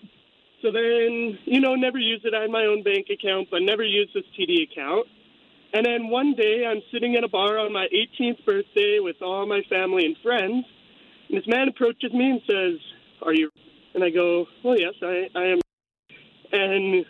So 0.61 0.71
then, 0.71 1.37
you 1.43 1.59
know, 1.59 1.75
never 1.75 1.99
used 1.99 2.23
it. 2.23 2.33
I 2.33 2.43
had 2.43 2.49
my 2.51 2.67
own 2.67 2.83
bank 2.83 3.07
account, 3.11 3.49
but 3.51 3.63
never 3.63 3.83
used 3.83 4.13
this 4.13 4.23
TD 4.39 4.71
account. 4.71 5.07
And 5.73 5.85
then 5.85 6.07
one 6.07 6.35
day, 6.35 6.63
I'm 6.65 6.81
sitting 6.89 7.17
at 7.17 7.25
a 7.25 7.27
bar 7.27 7.59
on 7.59 7.73
my 7.73 7.87
18th 7.91 8.45
birthday 8.45 8.99
with 9.01 9.21
all 9.21 9.45
my 9.45 9.61
family 9.69 10.05
and 10.05 10.15
friends. 10.23 10.63
And 11.29 11.37
this 11.37 11.47
man 11.47 11.67
approaches 11.67 12.13
me 12.13 12.31
and 12.31 12.41
says, 12.47 12.79
"Are 13.21 13.33
you?" 13.33 13.51
And 13.93 14.03
I 14.03 14.09
go, 14.09 14.47
"Well, 14.63 14.79
yes, 14.79 14.93
I, 15.01 15.29
I 15.35 15.43
am." 15.45 15.59
And 16.51 17.05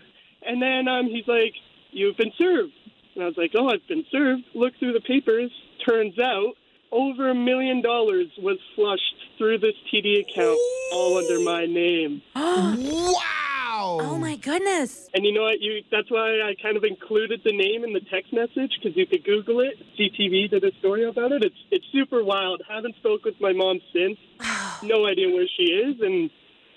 and 0.45 0.61
then 0.61 0.87
um, 0.87 1.07
he's 1.07 1.27
like, 1.27 1.53
"You've 1.91 2.17
been 2.17 2.31
served." 2.37 2.73
And 3.15 3.23
I 3.23 3.27
was 3.27 3.37
like, 3.37 3.51
"Oh, 3.55 3.69
I've 3.69 3.87
been 3.87 4.05
served." 4.11 4.43
Look 4.53 4.73
through 4.79 4.93
the 4.93 5.01
papers. 5.01 5.51
Turns 5.87 6.19
out, 6.19 6.53
over 6.91 7.29
a 7.29 7.35
million 7.35 7.81
dollars 7.81 8.27
was 8.37 8.57
flushed 8.75 9.15
through 9.37 9.59
this 9.59 9.75
TD 9.91 10.21
account, 10.21 10.59
all 10.91 11.17
under 11.17 11.39
my 11.41 11.65
name. 11.65 12.21
Wow! 12.35 13.46
Oh 13.87 14.17
my 14.17 14.35
goodness. 14.35 15.09
And 15.13 15.25
you 15.25 15.33
know 15.33 15.43
what? 15.43 15.61
You 15.61 15.83
that's 15.91 16.11
why 16.11 16.41
I 16.41 16.55
kind 16.61 16.77
of 16.77 16.83
included 16.83 17.41
the 17.43 17.55
name 17.55 17.83
in 17.83 17.93
the 17.93 18.01
text 18.11 18.33
message 18.33 18.71
because 18.81 18.97
you 18.97 19.05
could 19.05 19.23
Google 19.23 19.61
it. 19.61 19.75
CTV 19.97 20.49
did 20.49 20.63
a 20.63 20.71
story 20.79 21.05
about 21.05 21.31
it. 21.31 21.43
It's 21.43 21.55
it's 21.71 21.85
super 21.91 22.23
wild. 22.23 22.61
Haven't 22.67 22.95
spoke 22.97 23.25
with 23.25 23.39
my 23.39 23.53
mom 23.53 23.79
since. 23.93 24.17
no 24.83 25.05
idea 25.07 25.29
where 25.29 25.47
she 25.57 25.63
is, 25.63 25.99
and 26.01 26.29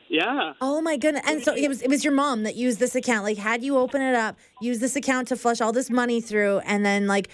yeah. 0.09 0.55
Oh 0.61 0.81
my 0.81 0.97
goodness. 0.97 1.23
And 1.26 1.43
so 1.43 1.55
it 1.55 1.69
was 1.69 1.83
it 1.83 1.88
was 1.88 2.05
your 2.05 2.14
mom 2.14 2.43
that 2.45 2.57
used 2.57 2.79
this 2.79 2.95
account. 2.95 3.25
Like 3.25 3.38
had 3.38 3.62
you 3.62 3.79
open 3.79 4.02
it 4.02 4.14
up, 4.14 4.37
use 4.61 4.79
this 4.79 4.97
account 4.97 5.29
to 5.29 5.37
flush 5.37 5.61
all 5.61 5.73
this 5.73 5.90
money 5.90 6.21
through 6.21 6.59
and 6.61 6.85
then 6.85 7.07
like 7.07 7.29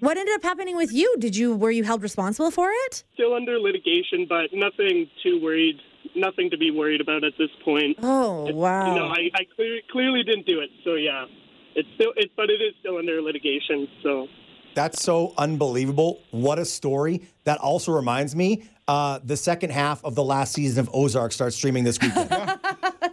what 0.00 0.16
ended 0.16 0.34
up 0.36 0.42
happening 0.42 0.76
with 0.76 0.92
you? 0.92 1.16
Did 1.18 1.36
you 1.36 1.56
were 1.56 1.70
you 1.70 1.84
held 1.84 2.02
responsible 2.02 2.50
for 2.50 2.70
it? 2.70 3.04
Still 3.14 3.34
under 3.34 3.58
litigation, 3.58 4.26
but 4.28 4.52
nothing 4.52 5.08
too 5.22 5.40
worried. 5.42 5.80
Nothing 6.18 6.50
to 6.50 6.58
be 6.58 6.70
worried 6.70 7.00
about 7.00 7.24
at 7.24 7.32
this 7.38 7.50
point. 7.64 7.96
Oh, 8.02 8.52
wow. 8.52 8.88
You 8.88 8.98
know, 8.98 9.06
I, 9.06 9.30
I 9.34 9.46
clear, 9.54 9.80
clearly 9.90 10.22
didn't 10.24 10.46
do 10.46 10.60
it. 10.60 10.70
So 10.84 10.94
yeah, 10.94 11.26
it's 11.74 11.88
still 11.94 12.12
it, 12.16 12.30
but 12.36 12.50
it 12.50 12.60
is 12.60 12.74
still 12.80 12.98
under 12.98 13.22
litigation. 13.22 13.88
So. 14.02 14.26
That's 14.74 15.02
so 15.02 15.32
unbelievable. 15.36 16.22
What 16.30 16.58
a 16.58 16.64
story. 16.64 17.22
That 17.44 17.58
also 17.58 17.92
reminds 17.92 18.36
me 18.36 18.68
uh, 18.88 19.20
the 19.22 19.36
second 19.36 19.70
half 19.70 20.02
of 20.04 20.14
the 20.14 20.24
last 20.24 20.54
season 20.54 20.80
of 20.80 20.90
Ozark 20.94 21.32
starts 21.32 21.54
streaming 21.54 21.84
this 21.84 22.00
weekend. 22.00 22.30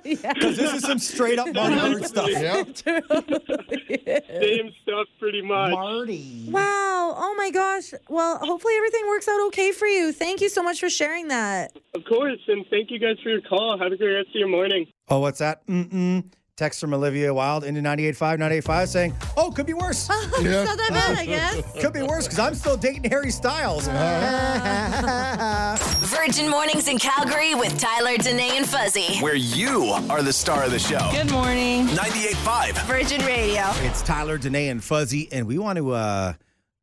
Because 0.06 0.56
this 0.56 0.72
is 0.72 0.84
some 0.84 1.00
straight 1.00 1.40
up 1.40 1.52
Marty 1.52 1.76
Byrde 1.76 2.06
stuff. 2.06 2.30
Same 4.40 4.72
stuff, 4.84 5.08
pretty 5.20 5.42
much. 5.42 5.72
Marty. 5.72 6.46
Wow. 6.48 7.16
Oh 7.18 7.34
my 7.40 7.50
gosh. 7.50 7.92
Well, 8.08 8.38
hopefully 8.38 8.76
everything 8.78 9.08
works 9.08 9.28
out 9.28 9.42
okay 9.48 9.72
for 9.72 9.88
you. 9.88 10.12
Thank 10.12 10.42
you 10.42 10.50
so 10.50 10.62
much 10.62 10.80
for 10.80 10.92
sharing 10.92 11.30
that. 11.30 11.76
Of 11.96 12.06
course, 12.06 12.38
and 12.48 12.68
thank 12.70 12.92
you 12.92 13.00
guys 13.00 13.18
for 13.24 13.30
your 13.30 13.42
call. 13.42 13.80
Have 13.80 13.94
a 13.94 13.98
great 13.98 14.14
rest 14.14 14.30
of 14.30 14.36
your 14.36 14.48
morning. 14.48 14.86
Oh, 15.10 15.22
what's 15.22 15.40
that? 15.40 15.66
Mm-mm. 15.66 16.26
Text 16.58 16.80
from 16.80 16.94
Olivia 16.94 17.34
Wilde 17.34 17.66
into 17.66 17.82
98.5, 17.82 18.38
98.5 18.64 18.88
saying, 18.88 19.14
oh, 19.36 19.52
could 19.52 19.66
be 19.66 19.74
worse. 19.74 20.10
It's 20.38 20.70
not 20.70 20.78
that 20.78 20.90
bad, 20.90 21.18
I 21.18 21.26
guess. 21.26 21.74
could 21.82 21.92
be 21.92 22.02
worse 22.02 22.28
because 22.28 22.40
I'm 22.40 22.56
still 22.56 22.78
dating 22.78 23.04
Harry 23.10 23.30
Styles. 23.30 23.88
Virgin 26.08 26.50
Mornings 26.50 26.88
in 26.88 26.98
Calgary 26.98 27.56
with 27.56 27.78
Tyler, 27.78 28.16
Danae, 28.16 28.56
and 28.56 28.66
Fuzzy. 28.66 29.18
Where 29.20 29.36
you 29.36 29.82
are 30.10 30.22
the 30.22 30.32
star 30.32 30.64
of 30.64 30.72
the 30.72 30.80
show. 30.80 31.10
Good 31.12 31.30
morning. 31.30 31.88
98.5. 31.88 32.86
Virgin 32.86 33.26
Radio. 33.26 33.64
It's 33.80 34.02
Tyler, 34.02 34.38
Danae, 34.38 34.70
and 34.70 34.82
Fuzzy, 34.82 35.28
and 35.34 35.48
we 35.48 35.58
want 35.58 35.78
to 35.78 35.92
uh, 35.92 36.34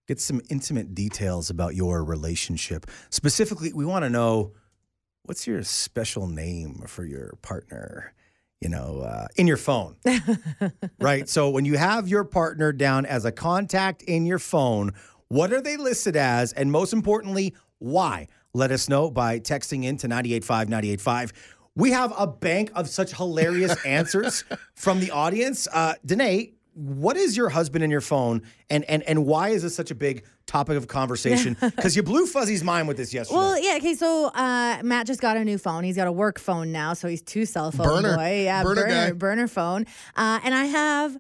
get 0.07 0.21
some 0.21 0.43
intimate 0.51 0.95
details 0.95 1.49
about 1.49 1.75
your 1.75 2.05
relationship. 2.05 2.85
Specifically, 3.09 3.73
we 3.73 3.87
want 3.87 4.05
to 4.05 4.11
know 4.11 4.53
what's 5.23 5.47
your 5.47 5.63
special 5.63 6.27
name 6.27 6.83
for 6.87 7.07
your 7.07 7.39
partner, 7.41 8.13
you 8.63 8.69
know, 8.69 9.01
uh, 9.01 9.27
in 9.35 9.49
your 9.49 9.57
phone, 9.57 9.97
right? 11.01 11.29
So 11.29 11.51
when 11.51 11.65
you 11.65 11.77
have 11.77 12.07
your 12.07 12.23
partner 12.23 12.73
down 12.73 13.05
as 13.07 13.25
a 13.25 13.33
contact 13.33 14.03
in 14.03 14.25
your 14.25 14.39
phone, 14.39 14.93
what 15.27 15.53
are 15.53 15.61
they 15.61 15.77
listed 15.77 16.15
as? 16.15 16.53
And 16.53 16.71
most 16.71 16.93
importantly, 16.93 17.57
why? 17.79 18.29
Let 18.55 18.71
us 18.71 18.89
know 18.89 19.11
by 19.11 19.41
texting 19.41 19.85
in 19.85 19.97
to 19.97 20.09
985 20.09 20.69
985. 20.69 21.33
We 21.75 21.91
have 21.91 22.15
a 22.17 22.29
bank 22.29 22.71
of 22.77 22.89
such 22.89 23.13
hilarious 23.17 23.75
answers 23.85 24.45
from 24.75 25.01
the 25.01 25.11
audience. 25.11 25.67
Uh, 25.73 25.95
Danae, 26.07 26.53
what 26.75 27.17
is 27.17 27.37
your 27.37 27.49
husband 27.49 27.83
in 27.83 27.91
your 27.91 28.01
phone, 28.01 28.43
and 28.71 28.85
and 28.85 29.03
and 29.03 29.27
why 29.27 29.49
is 29.49 29.63
this 29.63 29.75
such 29.75 29.91
a 29.91 29.95
big 29.97 30.25
topic 30.47 30.77
of 30.77 30.89
conversation? 30.89 31.57
Because 31.61 31.97
you 31.97 32.03
blew 32.03 32.27
Fuzzy's 32.27 32.63
mind 32.65 32.89
with 32.89 32.97
this 32.97 33.13
yesterday. 33.15 33.39
Well, 33.39 33.59
yeah. 33.63 33.77
Okay, 33.77 33.95
so 33.95 34.27
uh, 34.27 34.81
Matt 34.83 35.07
just 35.07 35.21
got 35.21 35.37
a 35.37 35.45
new 35.45 35.59
phone. 35.59 35.85
He's 35.85 35.97
got 35.97 36.07
a 36.09 36.13
work 36.13 36.39
phone 36.39 36.73
now, 36.73 36.95
so 36.95 37.09
he's 37.09 37.23
two 37.23 37.45
cell 37.47 37.71
phone 37.73 38.03
Burner. 38.03 38.17
boy. 38.17 38.43
Yeah, 38.45 38.63
Burner 38.63 38.83
burner, 38.87 39.15
burner 39.15 39.49
phone. 39.49 39.87
Uh, 40.17 40.41
and 40.45 40.55
I 40.55 40.65
have 40.67 41.19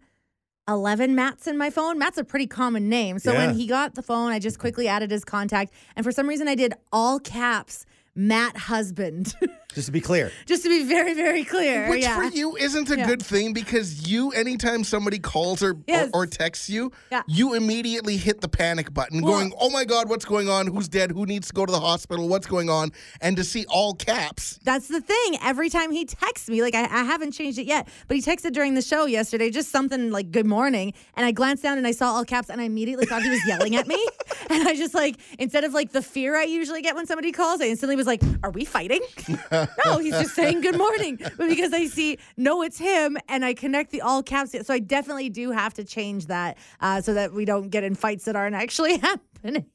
eleven 0.68 1.14
Matts 1.14 1.46
in 1.46 1.58
my 1.58 1.70
phone. 1.70 1.98
Matt's 1.98 2.18
a 2.18 2.24
pretty 2.24 2.46
common 2.46 2.88
name. 2.88 3.18
So 3.18 3.32
Yeah. 3.32 3.46
when 3.46 3.56
he 3.56 3.66
got 3.66 3.94
the 3.94 4.02
phone, 4.02 4.30
I 4.32 4.38
just 4.38 4.58
quickly 4.58 4.86
added 4.88 5.10
his 5.10 5.24
contact, 5.24 5.72
and 5.96 6.04
for 6.04 6.12
some 6.12 6.28
reason, 6.28 6.48
I 6.48 6.54
did 6.54 6.74
all 6.92 7.18
caps. 7.18 7.86
Matt 8.14 8.56
husband, 8.58 9.34
Just 9.74 9.86
to 9.86 9.92
be 9.92 10.00
clear, 10.00 10.30
just 10.46 10.62
to 10.64 10.68
be 10.68 10.84
very, 10.84 11.14
very 11.14 11.44
clear. 11.44 11.88
Which 11.88 12.02
yeah. 12.02 12.16
for 12.16 12.24
you 12.24 12.56
isn't 12.56 12.90
a 12.90 12.96
Yeah. 12.98 13.06
good 13.06 13.22
thing 13.22 13.52
because 13.52 14.06
you, 14.08 14.30
anytime 14.32 14.84
somebody 14.84 15.18
calls 15.18 15.62
or, 15.62 15.76
Yes. 15.86 16.10
or, 16.12 16.22
or 16.24 16.26
texts 16.26 16.68
you, 16.68 16.92
Yeah. 17.10 17.22
you 17.26 17.54
immediately 17.54 18.16
hit 18.16 18.40
the 18.42 18.48
panic 18.48 18.92
button, 18.92 19.22
Well- 19.22 19.32
going, 19.34 19.52
"Oh 19.58 19.70
my 19.70 19.84
God, 19.84 20.08
what's 20.08 20.24
going 20.24 20.48
on? 20.48 20.66
Who's 20.66 20.88
dead? 20.88 21.10
Who 21.12 21.24
needs 21.26 21.48
to 21.48 21.54
go 21.54 21.64
to 21.64 21.72
the 21.72 21.80
hospital? 21.80 22.28
What's 22.28 22.46
going 22.46 22.68
on?" 22.68 22.92
And 23.20 23.36
to 23.36 23.44
see 23.44 23.64
all 23.68 23.94
caps, 23.94 24.58
That's 24.64 24.88
the 24.88 25.00
thing. 25.00 25.38
Every 25.42 25.70
time 25.70 25.90
he 25.90 26.04
texts 26.04 26.48
me, 26.48 26.60
like 26.62 26.74
I, 26.74 26.82
I 26.84 27.04
haven't 27.04 27.32
changed 27.32 27.58
it 27.58 27.66
yet, 27.66 27.88
but 28.08 28.16
he 28.16 28.22
texted 28.22 28.52
during 28.52 28.74
the 28.74 28.82
show 28.82 29.06
yesterday, 29.06 29.50
just 29.50 29.70
something 29.70 30.10
like 30.10 30.30
"Good 30.30 30.46
morning," 30.46 30.92
and 31.16 31.24
I 31.26 31.32
glanced 31.32 31.62
down 31.62 31.78
and 31.78 31.86
I 31.86 31.92
saw 31.92 32.12
all 32.12 32.24
caps, 32.24 32.50
and 32.50 32.60
I 32.60 32.64
immediately 32.64 33.06
thought 33.06 33.22
he 33.22 33.30
was 33.30 33.40
yelling 33.46 33.74
at 33.76 33.86
me, 33.88 34.04
and 34.50 34.68
I 34.68 34.74
just 34.76 34.94
like 34.94 35.16
instead 35.38 35.64
of 35.64 35.72
like 35.72 35.92
the 35.92 36.02
fear 36.02 36.36
I 36.36 36.44
usually 36.44 36.82
get 36.82 36.94
when 36.94 37.06
somebody 37.06 37.32
calls, 37.32 37.60
I 37.60 37.66
instantly 37.66 37.96
was 37.96 38.06
like, 38.06 38.22
"Are 38.42 38.50
we 38.50 38.64
fighting?" 38.64 39.00
no, 39.84 39.98
he's 39.98 40.12
just 40.12 40.34
saying 40.34 40.60
"Good 40.60 40.76
morning," 40.78 41.16
but 41.36 41.48
because 41.48 41.72
I 41.72 41.86
see 41.86 42.18
no, 42.36 42.62
it's 42.62 42.78
him, 42.78 43.16
and 43.28 43.44
I 43.44 43.54
connect 43.54 43.90
the 43.90 44.00
all 44.02 44.22
caps, 44.22 44.54
so 44.66 44.74
I 44.74 44.78
definitely 44.78 45.28
do 45.30 45.50
have 45.50 45.74
to 45.74 45.84
change 45.84 46.26
that 46.26 46.58
uh, 46.80 47.00
so 47.00 47.14
that 47.14 47.32
we 47.32 47.44
don't 47.44 47.68
get 47.68 47.84
in 47.84 47.94
fights 47.94 48.24
that 48.24 48.36
aren't 48.36 48.54
actually 48.56 48.98
happening. 49.42 49.66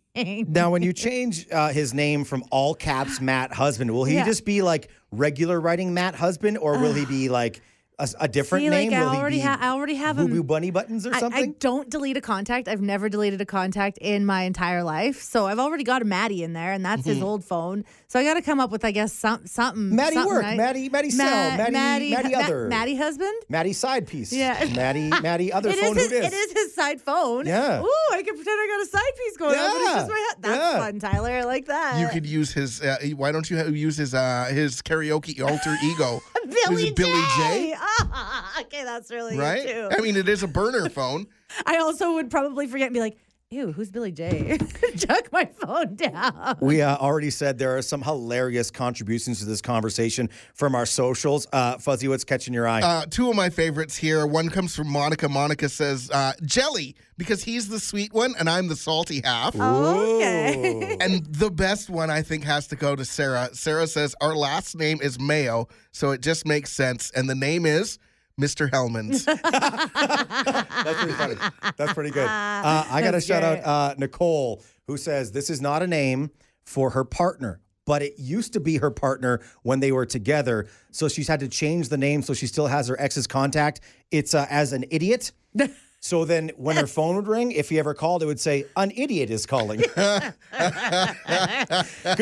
now 0.48 0.72
when 0.72 0.82
you 0.82 0.94
change 0.94 1.48
uh, 1.52 1.70
his 1.70 1.94
name 1.94 2.24
from 2.24 2.44
all 2.52 2.74
caps 2.74 3.22
Matt 3.22 3.54
husband, 3.54 3.92
will 3.92 4.04
he 4.06 4.16
Yeah. 4.16 4.26
just 4.26 4.46
be 4.46 4.62
like 4.62 4.90
regular 5.12 5.60
writing 5.62 5.94
Matt 5.94 6.16
husband, 6.16 6.58
or 6.58 6.80
will 6.80 6.94
he 6.94 7.06
be 7.18 7.30
like 7.30 7.62
a, 8.00 8.08
a 8.22 8.28
different 8.28 8.64
See, 8.64 8.70
name? 8.70 8.92
like 8.92 9.00
I 9.00 9.04
Will 9.06 9.12
he 9.12 9.18
already 9.18 9.36
be 9.38 9.42
have, 9.42 9.62
I 9.62 9.70
already 9.70 9.96
have 9.96 10.18
Boo. 10.18 10.28
Boo 10.28 10.44
Bunny 10.44 10.70
Buttons 10.70 11.08
or 11.08 11.14
I, 11.14 11.18
I 11.18 11.20
something? 11.20 11.56
don't 11.60 11.90
delete 11.90 12.16
a 12.16 12.22
contact. 12.22 12.68
I've 12.68 12.82
never 12.82 13.10
deleted 13.10 13.42
a 13.42 13.46
contact 13.46 13.98
in 14.00 14.26
my 14.26 14.44
entire 14.44 14.84
life. 14.84 15.20
So 15.22 15.48
I've 15.48 15.58
already 15.58 15.84
got 15.84 16.02
a 16.04 16.06
Maddie 16.06 16.44
in 16.44 16.54
there, 16.54 16.74
and 16.74 16.86
that's 16.86 17.06
his 17.06 17.22
old 17.24 17.44
phone. 17.44 17.86
So 18.08 18.20
I 18.20 18.24
got 18.24 18.36
to 18.36 18.42
come 18.44 18.60
up 18.60 18.70
with, 18.70 18.86
I 18.86 18.92
guess, 18.92 19.14
some, 19.14 19.48
something. 19.48 19.84
Mm-hmm. 19.86 19.96
Maddie 19.96 20.14
something 20.14 20.34
work, 20.34 20.44
nice. 20.44 20.58
Maddie- 20.58 20.90
Maddie 20.90 21.10
sell, 21.10 21.58
Maddie- 21.58 22.12
Maddie 22.12 22.30
Ma- 22.32 22.40
other. 22.40 22.68
Maddie 22.68 22.96
husband. 22.96 23.34
Maddie 23.50 23.74
side 23.74 24.08
piece. 24.08 24.32
Yeah. 24.32 24.64
Maddie, 24.76 25.10
Maddie 25.10 25.52
other 25.58 25.70
It 25.70 25.76
phone. 25.80 25.98
is, 25.98 26.04
his, 26.04 26.12
who 26.12 26.18
it 26.26 26.34
is 26.34 26.52
his 26.54 26.76
side 26.76 27.02
phone. 27.02 27.46
Yeah. 27.48 27.82
Ooh, 27.82 27.92
I 28.14 28.22
can 28.24 28.36
pretend 28.36 28.48
I 28.60 28.68
got 28.78 28.82
a 28.84 28.90
side 28.90 29.16
piece 29.18 29.38
going 29.38 29.58
on, 29.60 29.72
but 29.72 29.82
it's 29.82 29.94
just 29.94 30.08
Yeah. 30.08 30.14
my 30.14 30.20
head. 30.20 30.36
That's 30.42 30.74
Yeah. 30.74 30.78
fun, 30.86 31.00
Tyler. 31.00 31.32
I 31.32 31.44
like 31.44 31.66
that. 31.66 32.00
You 32.00 32.08
could 32.10 32.26
use 32.28 32.54
his. 32.54 32.80
Uh, 32.82 32.98
why 33.16 33.32
don't 33.32 33.50
you 33.50 33.58
use 33.72 33.98
his 33.98 34.14
uh, 34.14 34.46
his 34.52 34.82
karaoke 34.84 35.42
alter 35.42 35.76
ego? 35.84 36.22
Billy 36.68 36.84
Is 36.88 36.92
Billy 36.94 37.22
J. 37.38 37.74
J? 37.74 37.76
Okay, 38.62 38.84
that's 38.84 39.12
really 39.12 39.38
Right? 39.38 39.68
too. 39.68 39.90
I 39.92 40.02
mean, 40.02 40.16
it 40.18 40.28
is 40.28 40.44
a 40.44 40.48
burner 40.48 40.90
phone. 40.90 41.28
I 41.66 41.78
also 41.78 42.14
would 42.16 42.30
probably 42.30 42.68
forget 42.68 42.88
and 42.88 42.94
be 42.94 43.00
like, 43.00 43.18
ew, 43.50 43.72
who's 43.72 43.90
Billy 43.90 44.12
J? 44.12 44.58
Chuck 44.98 45.32
my 45.32 45.46
phone 45.46 45.96
down. 45.96 46.58
We 46.60 46.82
uh, 46.82 46.98
already 46.98 47.30
said 47.30 47.58
there 47.58 47.78
are 47.78 47.82
some 47.82 48.02
hilarious 48.02 48.70
contributions 48.70 49.40
to 49.40 49.46
this 49.46 49.62
conversation 49.62 50.30
from 50.54 50.76
our 50.76 50.86
socials. 50.86 51.48
Uh, 51.54 51.78
Fuzzy, 51.78 52.10
what's 52.10 52.26
catching 52.26 52.54
your 52.54 52.68
eye? 52.68 52.82
Uh, 52.82 53.06
two 53.10 53.30
of 53.30 53.38
my 53.38 53.50
favorites 53.50 53.96
here. 53.96 54.28
One 54.28 54.50
comes 54.50 54.76
from 54.76 54.90
Monica. 54.90 55.30
Monica 55.30 55.70
says 55.70 56.12
uh, 56.12 56.34
jelly 56.44 56.96
because 57.18 57.42
he's 57.42 57.70
the 57.70 57.80
sweet 57.80 58.12
one 58.14 58.36
and 58.38 58.50
I'm 58.50 58.68
the 58.68 58.76
salty 58.76 59.22
half. 59.24 59.56
Oh, 59.58 60.18
okay. 60.18 60.98
And 61.00 61.26
the 61.28 61.50
best 61.50 61.90
one 61.90 62.10
I 62.10 62.24
think 62.24 62.44
has 62.44 62.68
to 62.68 62.76
go 62.76 62.98
to 62.98 63.06
Sarah. 63.06 63.50
Sarah 63.54 63.88
says 63.88 64.14
our 64.20 64.36
last 64.36 64.76
name 64.76 65.00
is 65.02 65.20
Mayo, 65.20 65.70
so 65.94 66.12
it 66.12 66.22
just 66.22 66.46
makes 66.46 66.74
sense, 66.74 67.12
and 67.12 67.30
the 67.30 67.36
name 67.36 67.66
is 67.66 67.98
Mr. 68.40 68.70
Hellmann's. 68.72 69.26
That's 69.26 71.00
pretty 71.00 71.14
funny. 71.14 71.36
That's 71.76 71.94
pretty 71.94 72.12
good. 72.12 72.28
Uh, 72.28 72.86
I 72.90 73.02
got 73.02 73.12
to 73.12 73.22
shout 73.22 73.44
out 73.44 73.64
uh, 73.66 73.96
Nicole, 73.98 74.64
who 74.88 74.98
says 74.98 75.32
this 75.32 75.50
is 75.50 75.60
not 75.62 75.82
a 75.82 75.88
name 75.88 76.32
for 76.66 76.92
her 76.92 77.04
partner, 77.04 77.60
but 77.86 78.02
it 78.02 78.14
used 78.18 78.54
to 78.54 78.60
be 78.60 78.78
her 78.78 78.92
partner 78.92 79.42
when 79.64 79.80
they 79.80 79.92
were 79.92 80.06
together. 80.06 80.68
So 80.92 81.08
she's 81.08 81.28
had 81.28 81.40
to 81.40 81.48
change 81.48 81.90
the 81.90 81.98
name 81.98 82.22
so 82.22 82.34
she 82.34 82.46
still 82.48 82.68
has 82.68 82.88
her 82.90 83.00
ex's 83.00 83.26
contact. 83.26 83.82
It's 84.12 84.34
uh, 84.34 84.46
as 84.50 84.74
an 84.74 84.86
idiot. 84.92 85.32
So 86.00 86.26
then, 86.26 86.52
when 86.58 86.76
her 86.76 86.88
phone 86.98 87.16
would 87.16 87.28
ring, 87.28 87.52
if 87.52 87.70
he 87.70 87.80
ever 87.80 87.94
called, 87.94 88.22
it 88.24 88.28
would 88.28 88.40
say, 88.40 88.66
"An 88.76 88.92
idiot 88.96 89.30
is 89.30 89.46
calling." 89.46 89.80
good 89.96 90.00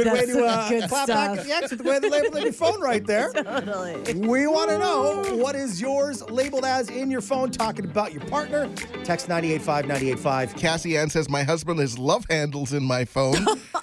way 0.07 0.25
to 0.25 0.45
uh, 0.45 0.69
good 0.69 0.89
clap 0.89 1.07
back 1.07 1.33
stuff. 1.33 1.39
at 1.39 1.43
the 1.43 1.51
ex 1.51 1.71
with 1.71 1.83
the 1.83 1.89
way 1.89 1.99
they 1.99 2.09
labeled 2.09 2.43
your 2.43 2.53
phone 2.53 2.79
right 2.81 3.05
there. 3.05 3.31
totally. 3.33 4.13
We 4.13 4.47
want 4.47 4.69
to 4.69 4.79
know 4.79 5.23
what 5.35 5.55
is 5.55 5.81
yours 5.81 6.27
labeled 6.29 6.65
as 6.65 6.89
in 6.89 7.11
your 7.11 7.21
phone, 7.21 7.51
talking 7.51 7.85
about 7.85 8.13
your 8.13 8.23
partner. 8.25 8.69
Text 9.03 9.27
985 9.27 9.85
985. 9.85 10.55
Cassie 10.55 10.97
Ann 10.97 11.09
says 11.09 11.29
my 11.29 11.43
husband 11.43 11.79
has 11.79 11.99
love 11.99 12.25
handles 12.29 12.73
in 12.73 12.83
my 12.83 13.05
phone. 13.05 13.35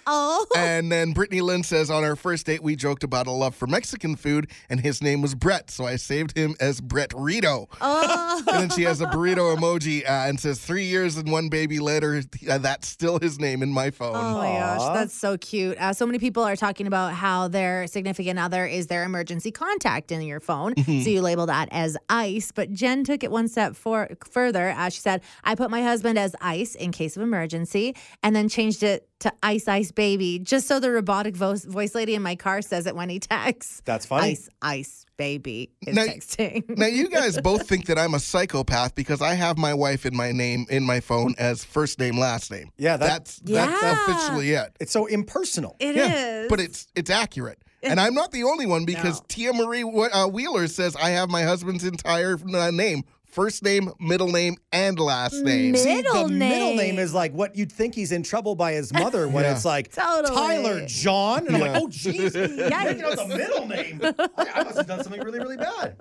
Oh. 0.07 0.47
And 0.57 0.91
then 0.91 1.13
Brittany 1.13 1.41
Lynn 1.43 1.63
says 1.63 1.91
on 1.91 2.03
our 2.03 2.17
first 2.17 2.47
date 2.47 2.63
we 2.63 2.77
joked 2.77 3.05
about 3.05 3.27
a 3.27 3.31
love 3.31 3.55
for 3.55 3.67
Mexican 3.67 4.17
food, 4.17 4.51
and 4.69 4.81
his 4.81 5.03
name 5.03 5.23
was 5.23 5.35
Brett, 5.35 5.71
so 5.71 5.85
I 5.85 5.97
saved 5.97 6.37
him 6.37 6.57
as 6.61 6.81
Brett 6.81 7.13
Rito. 7.15 7.69
Oh. 7.81 8.43
And 8.49 8.63
then 8.63 8.71
she 8.71 8.83
has 8.83 9.01
a 9.01 9.07
burrito 9.07 9.57
emoji 9.57 9.82
uh, 9.87 10.29
and 10.29 10.39
says 10.39 10.59
three 10.61 10.85
years 10.85 11.17
and 11.17 11.31
one 11.31 11.49
baby 11.49 11.79
later. 11.79 12.23
Uh, 12.49 12.59
that's 12.63 12.89
still 12.89 13.19
his 13.19 13.39
name 13.39 13.63
in 13.63 13.71
my 13.71 13.91
phone. 13.91 14.15
Oh 14.15 14.39
my 14.39 14.49
gosh, 14.49 14.95
that's 14.95 15.15
so 15.15 15.37
cute. 15.39 15.79
Uh, 15.79 15.93
so 15.93 16.07
many 16.07 16.19
people 16.19 16.43
are 16.43 16.57
talking 16.57 16.87
about 16.87 17.15
how 17.15 17.49
their 17.49 17.87
significant 17.87 18.39
other 18.39 18.67
is 18.67 18.87
their 18.87 19.05
emergency 19.05 19.51
contact 19.51 20.13
in 20.13 20.23
your 20.23 20.41
phone. 20.41 20.75
Mm-hmm. 20.75 21.03
So 21.03 21.11
you 21.11 21.23
label 21.23 21.47
that 21.47 21.69
as 21.71 21.97
ICE. 22.09 22.53
But 22.53 22.73
Jen 22.73 23.05
took 23.05 23.23
it 23.25 23.31
one 23.31 23.49
step 23.49 23.77
for, 23.77 24.11
further. 24.29 24.71
Uh, 24.71 24.89
she 24.89 25.01
said, 25.01 25.23
I 25.45 25.55
put 25.55 25.71
my 25.71 25.83
husband 25.83 26.19
as 26.19 26.35
ICE 26.41 26.75
in 26.75 26.93
case 26.93 27.17
of 27.17 27.23
emergency 27.23 27.95
and 28.23 28.35
then 28.35 28.49
changed 28.49 28.83
it 28.83 29.09
to 29.23 29.33
Ice 29.43 29.67
Ice 29.69 29.91
Baby 29.91 30.39
just 30.39 30.67
so 30.69 30.79
the 30.79 30.91
robotic 30.91 31.35
voice, 31.37 31.65
voice 31.65 31.95
lady 31.95 32.15
in 32.15 32.23
my 32.23 32.37
car 32.37 32.63
says 32.63 32.87
it 32.87 32.95
when 32.95 33.09
he 33.09 33.19
texts. 33.19 33.83
That's 33.85 34.07
funny. 34.07 34.33
Ice 34.33 34.49
Ice 34.63 35.07
Baby 35.17 35.71
is 35.87 35.95
Now- 35.95 36.05
texting. 36.05 36.77
Now 36.77 36.87
you 36.87 37.09
guys 37.19 37.41
both 37.41 37.69
think 37.69 37.87
that 37.87 37.99
I'm 37.99 38.15
a 38.15 38.19
psychopath 38.21 38.95
because 38.95 39.23
I 39.23 39.35
have 39.35 39.57
my 39.59 39.75
wife 39.75 40.05
in 40.07 40.17
my 40.17 40.33
name 40.33 40.67
in 40.71 40.85
my 40.85 41.01
phone 41.01 41.35
as 41.39 41.65
first 41.65 41.99
name 41.99 42.19
last 42.19 42.51
name. 42.51 42.71
Yeah, 42.79 42.97
that- 42.97 43.07
that's 43.07 43.37
that's 43.39 43.83
Yeah. 43.83 44.03
officially 44.07 44.51
it. 44.53 44.77
It's 44.81 44.93
so 44.93 45.07
impersonal. 45.07 45.77
It 45.81 45.97
is. 45.97 46.09
yeah, 46.09 46.47
but 46.49 46.61
it's 46.61 46.87
it's 46.95 47.11
accurate. 47.11 47.59
And 47.85 47.99
I'm 47.99 48.15
not 48.15 48.31
the 48.31 48.45
only 48.45 48.65
one 48.67 48.85
because 48.85 49.19
No. 49.21 49.25
Tia 49.27 49.53
Marie 49.53 49.83
uh, 49.83 50.29
Wheeler 50.29 50.69
says 50.69 50.95
I 50.95 51.11
have 51.11 51.29
my 51.31 51.43
husband's 51.43 51.83
entire 51.85 52.37
uh, 52.55 52.71
name, 52.71 53.03
first 53.33 53.63
name, 53.65 53.91
middle 53.99 54.29
name, 54.29 54.57
and 54.73 54.99
last 54.99 55.35
name. 55.43 55.73
Mid- 55.73 55.81
See, 55.81 55.97
Middle 55.97 56.29
the 56.29 56.35
middle 56.35 56.69
name 56.69 56.77
name. 56.77 56.99
is 56.99 57.13
like 57.13 57.33
what 57.33 57.57
you'd 57.57 57.73
think 57.73 57.95
he's 57.95 58.13
in 58.13 58.23
trouble 58.23 58.55
by 58.55 58.73
his 58.73 58.93
mother 58.93 59.27
when 59.27 59.43
Yeah. 59.45 59.53
it's 59.55 59.65
like 59.65 59.93
Totally. 59.93 60.35
Tyler 60.37 60.87
John. 60.87 61.47
And 61.47 61.57
I'm 61.57 61.63
Yeah. 61.63 61.73
like, 61.73 61.83
oh, 61.83 61.87
jeez. 61.89 62.31
Yikes. 62.71 62.71
Taking 62.85 63.03
out 63.03 63.17
the 63.17 63.37
middle 63.37 63.67
name. 63.67 64.01
I, 64.37 64.51
I 64.55 64.63
must 64.65 64.77
have 64.77 64.87
done 64.87 65.03
something 65.03 65.23
really, 65.23 65.41
really 65.41 65.57
bad. 65.57 65.97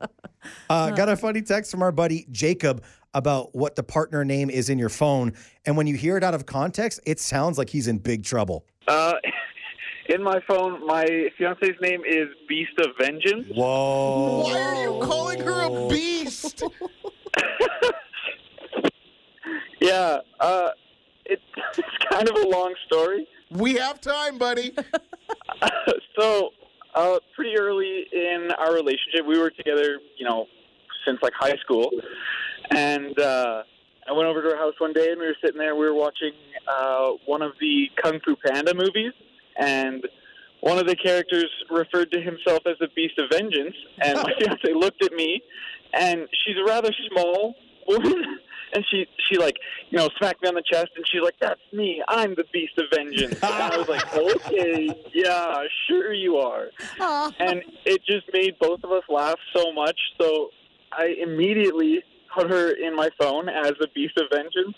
Uh, 0.70 0.92
got 0.92 1.10
a 1.10 1.16
funny 1.16 1.42
text 1.42 1.72
from 1.72 1.82
our 1.82 1.92
buddy 1.92 2.28
Jacob 2.32 2.84
about 3.14 3.54
what 3.56 3.76
the 3.76 3.84
partner 3.84 4.24
name 4.24 4.50
is 4.50 4.70
in 4.70 4.78
your 4.80 4.90
phone. 4.90 5.34
And 5.66 5.76
when 5.76 5.88
you 5.88 5.96
hear 5.96 6.18
it 6.18 6.24
out 6.24 6.34
of 6.34 6.46
context, 6.46 7.00
it 7.06 7.20
sounds 7.20 7.58
like 7.58 7.70
he's 7.70 7.88
in 7.88 7.98
big 7.98 8.24
trouble. 8.24 8.66
Uh, 8.88 9.14
in 10.10 10.24
my 10.24 10.40
phone, 10.48 10.86
my 10.86 11.06
fiance's 11.38 11.76
name 11.82 12.02
is 12.08 12.28
Beast 12.48 12.72
of 12.80 12.88
Vengeance. 13.00 13.48
Whoa. 13.54 14.44
Why 14.44 14.60
are 14.60 14.84
you 14.84 15.00
calling 15.06 15.40
her 15.42 15.62
a 15.62 15.90
beast? 15.90 16.64
Yeah, 19.82 20.20
uh, 20.40 20.70
it's, 21.26 21.42
it's 21.78 21.98
kind 22.10 22.30
of 22.30 22.36
a 22.36 22.48
long 22.48 22.74
story. 22.86 23.28
we 23.50 23.74
have 23.74 24.00
time, 24.00 24.38
buddy. 24.38 24.74
so, 26.20 26.52
uh, 26.94 27.18
pretty 27.36 27.58
early 27.58 28.06
in 28.14 28.50
our 28.60 28.74
relationship, 28.74 29.26
we 29.28 29.40
were 29.40 29.50
together, 29.50 30.00
you 30.18 30.26
know, 30.26 30.46
since 31.06 31.20
like 31.24 31.34
high 31.34 31.58
school. 31.58 31.90
And 32.70 33.18
uh, 33.20 33.64
I 34.08 34.12
went 34.12 34.28
over 34.28 34.44
to 34.44 34.50
her 34.50 34.58
house 34.58 34.76
one 34.78 34.94
day 34.94 35.10
and 35.12 35.20
we 35.20 35.26
were 35.26 35.36
sitting 35.44 35.58
there. 35.58 35.76
We 35.76 35.86
were 35.86 35.96
watching 35.96 36.34
uh, 36.68 37.14
one 37.26 37.42
of 37.42 37.54
the 37.60 37.90
Kung 38.02 38.20
Fu 38.24 38.36
Panda 38.36 38.74
movies. 38.76 39.14
And 39.58 40.06
one 40.62 40.78
of 40.78 40.88
the 40.88 40.96
characters 40.96 41.50
referred 41.70 42.12
to 42.12 42.22
himself 42.22 42.60
as 42.66 42.78
the 42.80 42.88
Beast 42.96 43.18
of 43.20 43.30
Vengeance. 43.30 43.76
And 44.02 44.18
my 44.24 44.34
fiance 44.40 44.74
looked 44.74 45.04
at 45.04 45.12
me, 45.14 45.42
and 45.94 46.28
she's 46.46 46.56
a 46.58 46.64
rather 46.64 46.92
small 47.10 47.56
woman. 47.88 48.40
And 48.74 48.86
she, 48.90 49.06
she 49.28 49.38
like, 49.38 49.58
you 49.90 49.98
know, 49.98 50.08
smacked 50.18 50.42
me 50.42 50.48
on 50.48 50.56
the 50.56 50.64
chest, 50.66 50.92
and 50.96 51.06
she's 51.06 51.20
like, 51.22 51.36
"That's 51.42 51.60
me. 51.74 52.02
I'm 52.08 52.36
the 52.36 52.46
Beast 52.54 52.78
of 52.78 52.86
Vengeance." 52.90 53.34
And 53.34 53.44
I 53.44 53.76
was 53.78 53.90
like, 53.90 54.16
"Okay, 54.48 54.88
yeah, 55.14 55.64
sure 55.90 56.14
you 56.14 56.38
are." 56.38 56.68
Aw. 57.02 57.32
and 57.40 57.64
it 57.84 58.02
just 58.06 58.28
made 58.32 58.58
both 58.60 58.82
of 58.86 58.94
us 58.94 59.04
laugh 59.10 59.36
so 59.54 59.74
much. 59.74 60.00
So 60.22 60.52
I 60.94 61.16
immediately 61.22 62.02
put 62.34 62.50
her 62.50 62.72
in 62.72 62.96
my 62.96 63.10
phone 63.20 63.50
as 63.50 63.74
the 63.82 63.90
Beast 63.94 64.18
of 64.18 64.28
Vengeance, 64.32 64.78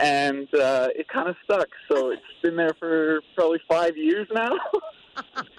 and 0.00 0.52
uh, 0.54 0.88
it 0.96 1.06
kind 1.06 1.28
of 1.28 1.36
stuck. 1.44 1.68
So 1.88 2.10
it's 2.10 2.22
been 2.42 2.56
there 2.56 2.74
for 2.78 3.20
probably 3.36 3.60
five 3.68 3.96
years 3.96 4.26
now. 4.34 4.50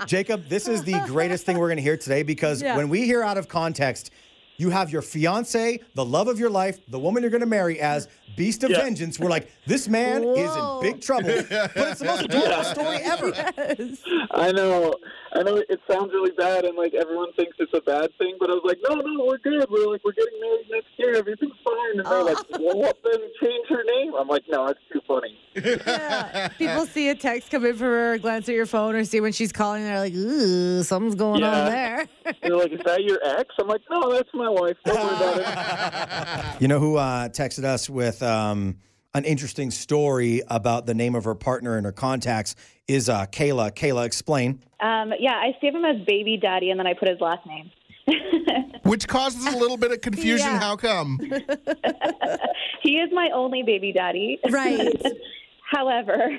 Jacob, 0.05 0.47
this 0.47 0.67
is 0.67 0.83
the 0.83 0.99
greatest 1.05 1.45
thing 1.45 1.57
we're 1.57 1.67
going 1.67 1.77
to 1.77 1.83
hear 1.83 1.97
today 1.97 2.23
because 2.23 2.61
Yeah. 2.61 2.77
when 2.77 2.89
we 2.89 3.03
hear 3.05 3.23
out 3.23 3.37
of 3.37 3.47
context, 3.47 4.11
you 4.57 4.69
have 4.69 4.91
your 4.91 5.01
fiance, 5.01 5.79
the 5.95 6.03
love 6.05 6.27
of 6.27 6.37
your 6.39 6.49
life, 6.49 6.79
the 6.89 6.99
woman 6.99 7.23
you're 7.23 7.29
going 7.29 7.39
to 7.41 7.45
marry 7.47 7.79
as 7.79 8.07
Beast 8.35 8.63
of 8.63 8.71
Yeah. 8.71 8.81
Vengeance. 8.81 9.19
We're 9.19 9.29
like, 9.29 9.49
this 9.65 9.87
man 9.87 10.23
is 10.23 10.55
in 10.55 10.79
big 10.81 11.01
trouble. 11.01 11.27
but 11.49 11.71
it's 11.75 11.99
the 11.99 12.05
most 12.05 12.23
adorable 12.23 12.63
story 12.63 12.97
ever. 12.97 13.29
Yes. 13.79 13.99
I 14.31 14.51
know, 14.51 14.93
I 15.33 15.43
know 15.43 15.57
it 15.57 15.79
sounds 15.89 16.11
really 16.13 16.31
bad, 16.31 16.65
and 16.65 16.77
like 16.77 16.93
everyone 16.93 17.31
thinks 17.33 17.55
it's 17.59 17.73
a 17.73 17.81
bad 17.81 18.09
thing. 18.17 18.37
But 18.39 18.49
I 18.49 18.53
was 18.53 18.63
like, 18.65 18.77
no, 18.87 18.95
no, 18.95 19.25
we're 19.25 19.37
good. 19.37 19.65
We're 19.69 19.87
like, 19.91 20.01
we're 20.03 20.13
getting 20.13 20.39
married 20.39 20.65
next 20.71 20.87
year. 20.97 21.15
Everything's 21.15 21.53
fine. 21.63 21.97
And 21.99 22.05
they're 22.05 22.23
like, 22.23 22.37
well, 22.59 22.93
then 23.03 23.19
change 23.41 23.67
her 23.69 23.83
name. 23.83 24.13
I'm 24.15 24.27
like, 24.27 24.43
no, 24.49 24.67
it's 24.67 24.79
too 24.91 25.01
funny. 25.07 25.37
Yeah. 25.55 26.47
People 26.57 26.85
see 26.85 27.09
a 27.09 27.15
text 27.15 27.49
come 27.51 27.65
in 27.65 27.73
from 27.75 27.87
her, 27.87 28.17
glance 28.17 28.47
at 28.49 28.55
your 28.55 28.65
phone, 28.65 28.95
or 28.95 29.03
see 29.03 29.19
when 29.19 29.31
she's 29.33 29.51
calling, 29.51 29.83
they're 29.83 29.99
like, 29.99 30.13
ooh, 30.13 30.83
something's 30.83 31.15
going 31.15 31.43
on 31.43 31.65
there. 31.69 32.07
They're 32.43 32.55
like, 32.55 32.71
is 32.71 32.79
that 32.85 33.03
your 33.03 33.17
ex? 33.25 33.53
I'm 33.59 33.67
like, 33.67 33.81
no, 33.89 34.11
that's 34.13 34.29
my 34.33 34.47
wife. 34.49 34.77
Don't 34.85 34.95
worry 34.95 35.15
about 35.15 36.55
it. 36.55 36.61
You 36.61 36.67
know 36.67 36.79
who 36.79 36.95
uh, 36.97 37.29
texted 37.29 37.63
us 37.63 37.89
with 37.89 38.21
um, 38.29 38.77
an 39.13 39.25
interesting 39.25 39.71
story 39.71 40.41
about 40.47 40.85
the 40.85 40.93
name 40.93 41.15
of 41.15 41.25
her 41.25 41.35
partner 41.35 41.75
and 41.77 41.85
her 41.85 41.91
contacts 41.91 42.55
is 42.87 43.09
uh, 43.09 43.25
Kayla. 43.25 43.73
Kayla, 43.73 44.05
explain. 44.05 44.61
Um, 44.79 45.11
yeah, 45.19 45.33
I 45.33 45.55
save 45.61 45.75
him 45.75 45.83
as 45.85 45.97
baby 46.05 46.37
daddy, 46.41 46.69
and 46.69 46.79
then 46.79 46.87
I 46.87 46.93
put 46.93 47.09
his 47.09 47.19
last 47.19 47.45
name. 47.45 47.71
Which 48.83 49.07
causes 49.07 49.45
a 49.45 49.57
little 49.57 49.77
bit 49.77 49.91
of 49.91 50.01
confusion. 50.01 50.47
Yeah. 50.47 50.59
How 50.59 50.75
come? 50.75 51.19
he 52.81 52.97
is 52.97 53.09
my 53.11 53.29
only 53.33 53.63
baby 53.63 53.91
daddy. 53.91 54.39
Right. 54.49 55.01
However, 55.71 56.29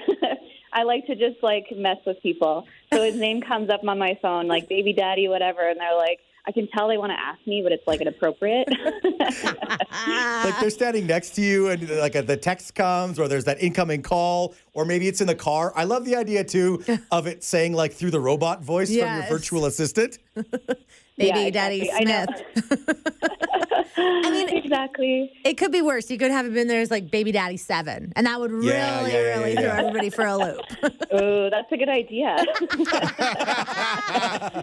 I 0.72 0.82
like 0.82 1.06
to 1.06 1.14
just 1.14 1.42
like 1.42 1.66
mess 1.76 1.98
with 2.06 2.20
people. 2.22 2.66
So 2.92 3.02
his 3.04 3.16
name 3.16 3.42
comes 3.42 3.70
up 3.70 3.82
on 3.86 3.98
my 3.98 4.18
phone, 4.20 4.48
like 4.48 4.68
baby 4.68 4.92
daddy, 4.92 5.28
whatever, 5.28 5.68
and 5.68 5.78
they're 5.78 5.96
like, 5.96 6.18
I 6.46 6.52
can 6.52 6.68
tell 6.68 6.88
they 6.88 6.98
want 6.98 7.10
to 7.10 7.18
ask 7.18 7.38
me, 7.46 7.62
but 7.62 7.72
it's 7.72 7.86
like 7.86 8.00
inappropriate. 8.00 8.68
like 9.20 10.60
they're 10.60 10.70
standing 10.70 11.06
next 11.06 11.30
to 11.36 11.42
you 11.42 11.68
and 11.68 11.88
like 11.88 12.12
the 12.12 12.36
text 12.36 12.74
comes 12.74 13.18
or 13.18 13.28
there's 13.28 13.44
that 13.44 13.62
incoming 13.62 14.02
call 14.02 14.54
or 14.72 14.84
maybe 14.84 15.06
it's 15.06 15.20
in 15.20 15.26
the 15.26 15.34
car. 15.34 15.72
I 15.76 15.84
love 15.84 16.04
the 16.04 16.16
idea 16.16 16.42
too 16.44 16.82
of 17.12 17.26
it 17.26 17.44
saying 17.44 17.74
like 17.74 17.92
through 17.92 18.10
the 18.10 18.20
robot 18.20 18.62
voice 18.62 18.88
from 18.88 19.14
your 19.14 19.26
virtual 19.28 19.66
assistant. 19.66 20.18
Maybe 21.18 21.38
Yeah, 21.40 21.50
Daddy 21.50 21.82
exactly. 21.82 22.12
I 22.12 22.24
know. 22.24 22.26
Smith. 22.54 23.66
I 24.00 24.30
mean, 24.30 24.48
exactly. 24.56 25.32
It 25.44 25.54
could 25.58 25.72
be 25.72 25.82
worse. 25.82 26.10
You 26.10 26.18
could 26.18 26.30
have 26.30 26.46
it 26.46 26.54
been 26.54 26.68
there 26.68 26.80
as 26.80 26.90
like 26.90 27.10
Baby 27.10 27.32
Daddy 27.32 27.56
Seven, 27.56 28.12
and 28.16 28.26
that 28.26 28.40
would 28.40 28.50
really, 28.50 28.68
Yeah, 28.68 29.06
yeah, 29.06 29.12
yeah, 29.12 29.18
really 29.38 29.52
yeah, 29.54 29.60
throw 29.60 29.70
everybody 29.86 30.10
for 30.10 30.24
a 30.26 30.36
loop. 30.36 30.60
oh, 31.12 31.50
that's 31.50 31.70
a 31.72 31.76
good 31.76 31.88
idea. 31.88 32.36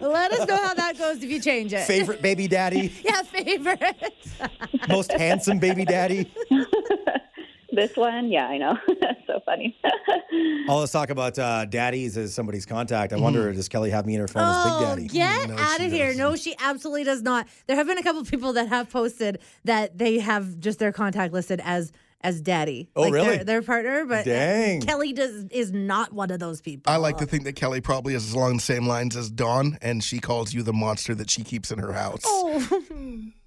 Let 0.00 0.32
us 0.32 0.46
know 0.48 0.56
how 0.56 0.74
that 0.74 0.94
goes 0.98 1.22
if 1.22 1.30
you 1.30 1.40
change 1.40 1.72
it. 1.72 1.80
Favorite 1.86 2.22
baby 2.22 2.48
daddy, 2.48 2.92
Yeah, 3.02 3.22
favorite. 3.22 4.14
most 4.88 5.12
handsome 5.12 5.58
baby 5.58 5.84
daddy. 5.84 6.30
This 7.78 7.96
one, 7.96 8.30
yeah, 8.30 8.46
I 8.48 8.58
know. 8.58 8.76
that's 9.00 9.20
so 9.26 9.40
funny. 9.44 9.76
Oh, 10.70 10.80
let's 10.80 10.92
talk 10.92 11.08
about 11.08 11.38
uh, 11.38 11.64
daddies 11.64 12.18
as 12.18 12.34
somebody's 12.34 12.66
contact. 12.66 13.14
I 13.14 13.16
wonder, 13.16 13.50
does 13.54 13.68
Kelly 13.70 13.88
have 13.90 14.04
me 14.04 14.14
in 14.14 14.20
her 14.20 14.28
phone 14.28 14.42
as 14.42 14.54
Oh, 14.58 14.78
Big 14.96 15.08
Daddy? 15.08 15.08
get 15.08 15.48
No, 15.48 15.56
out 15.56 15.78
she 15.78 15.86
of 15.86 15.92
here. 15.92 16.06
doesn't. 16.08 16.18
No, 16.20 16.36
she 16.36 16.54
absolutely 16.62 17.04
does 17.04 17.22
not. 17.22 17.48
There 17.66 17.74
have 17.76 17.86
been 17.86 17.96
a 17.96 18.02
couple 18.02 18.22
people 18.24 18.52
that 18.52 18.68
have 18.68 18.90
posted 18.90 19.38
that 19.64 19.96
they 19.96 20.18
have 20.18 20.58
just 20.60 20.78
their 20.78 20.92
contact 20.92 21.32
listed 21.32 21.62
as 21.64 21.92
as 22.20 22.40
daddy. 22.42 22.90
Oh, 22.96 23.02
like 23.02 23.12
really? 23.14 23.36
Their, 23.36 23.44
their 23.44 23.62
partner, 23.62 24.04
but 24.04 24.24
Dang. 24.26 24.82
Kelly 24.82 25.12
does 25.14 25.44
is 25.50 25.72
not 25.72 26.12
one 26.12 26.30
of 26.30 26.40
those 26.40 26.60
people. 26.60 26.92
I 26.92 26.96
like 26.96 27.16
to 27.18 27.26
think 27.26 27.44
that 27.44 27.54
Kelly 27.54 27.80
probably 27.80 28.14
is 28.14 28.32
along 28.34 28.56
the 28.56 28.62
same 28.62 28.86
lines 28.86 29.16
as 29.16 29.30
Dawn, 29.30 29.78
and 29.80 30.02
she 30.04 30.18
calls 30.18 30.52
you 30.52 30.62
the 30.62 30.72
monster 30.74 31.14
that 31.14 31.30
she 31.30 31.44
keeps 31.44 31.70
in 31.70 31.78
her 31.78 31.92
house. 31.92 32.20
Oh. 32.26 32.82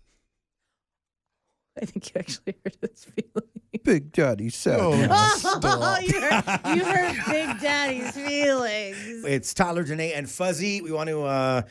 I 1.80 1.86
think 1.86 2.14
you 2.14 2.20
actually 2.20 2.56
hurt 2.64 2.78
his 2.82 3.06
feelings. 3.06 3.84
Big 3.84 4.12
Daddy 4.12 4.50
said. 4.50 4.80
Oh, 4.80 4.94
stop. 5.38 5.64
you 6.04 6.20
hurt, 6.20 6.76
you 6.76 6.84
hurt 6.84 7.18
Big 7.30 7.60
Daddy's 7.62 8.12
feelings. 8.12 9.26
It's 9.26 9.54
Tyler, 9.54 9.84
Danae, 9.84 10.14
and 10.14 10.30
Fuzzy. 10.30 10.82
We 10.82 10.92
want 10.92 11.10
to 11.10 11.24
uh, 11.24 11.62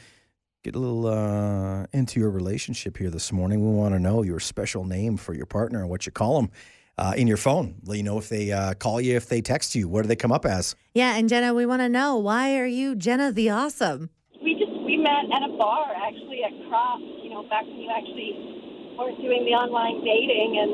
get 0.65 0.75
a 0.75 0.79
little 0.79 1.07
uh, 1.07 1.87
into 1.93 2.19
your 2.19 2.31
relationship 2.31 2.97
here 2.97 3.11
this 3.11 3.31
morning. 3.33 3.61
We 3.61 3.77
want 3.77 3.95
to 3.95 4.01
know 4.01 4.23
your 4.23 4.41
special 4.41 4.85
name 4.85 5.17
for 5.17 5.35
your 5.35 5.47
partner 5.47 5.81
and 5.81 5.91
what 5.91 6.07
you 6.07 6.13
call 6.13 6.41
them 6.41 6.51
uh, 6.99 7.13
in 7.17 7.27
your 7.27 7.37
phone. 7.37 7.77
Let 7.85 7.99
you 7.99 8.03
know 8.03 8.19
if 8.19 8.29
they 8.29 8.51
uh, 8.51 8.75
call 8.75 9.01
you, 9.01 9.17
if 9.17 9.29
they 9.29 9.41
text 9.43 9.75
you. 9.75 9.89
What 9.89 10.03
do 10.03 10.09
they 10.09 10.17
come 10.17 10.33
up 10.33 10.47
as? 10.47 10.75
Yeah, 10.95 11.17
and 11.17 11.29
Jenna, 11.29 11.55
we 11.55 11.67
want 11.67 11.83
to 11.83 11.89
know 11.89 12.17
why 12.17 12.57
are 12.59 12.67
you 12.67 12.95
Jenna 12.97 13.31
the 13.31 13.51
Awesome? 13.51 14.11
We 14.43 14.55
just 14.55 14.73
we 14.85 14.97
met 14.97 15.31
at 15.33 15.49
a 15.49 15.57
bar 15.57 15.93
actually 15.95 16.41
at 16.45 16.69
Cross. 16.69 17.01
You 17.23 17.31
know, 17.31 17.43
back 17.49 17.65
when 17.67 17.77
you 17.77 17.91
actually 17.91 18.69
weren't 19.01 19.21
doing 19.23 19.45
the 19.49 19.57
online 19.57 20.05
dating, 20.05 20.61
and 20.61 20.71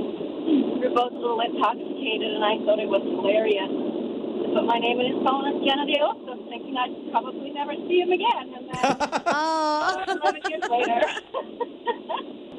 we 0.74 0.82
were 0.82 0.90
both 0.94 1.14
a 1.14 1.18
little 1.18 1.38
intoxicated, 1.40 2.26
and 2.34 2.42
I 2.42 2.58
thought 2.66 2.82
it 2.82 2.90
was 2.90 3.02
hilarious. 3.06 3.70
to 3.70 4.50
Put 4.50 4.66
my 4.66 4.82
name 4.82 4.98
in 4.98 5.14
his 5.14 5.22
phone 5.22 5.46
as 5.46 5.54
Jenna 5.62 5.86
the 5.86 6.02
Awesome, 6.02 6.42
thinking 6.50 6.74
I'd 6.74 6.90
probably 7.14 7.54
never 7.54 7.78
see 7.86 8.02
him 8.02 8.10
again. 8.10 8.50
And 8.50 8.66
then 8.66 8.82
Oh, 9.30 10.02
11 10.10 10.42
years 10.50 10.66
later, 10.66 10.98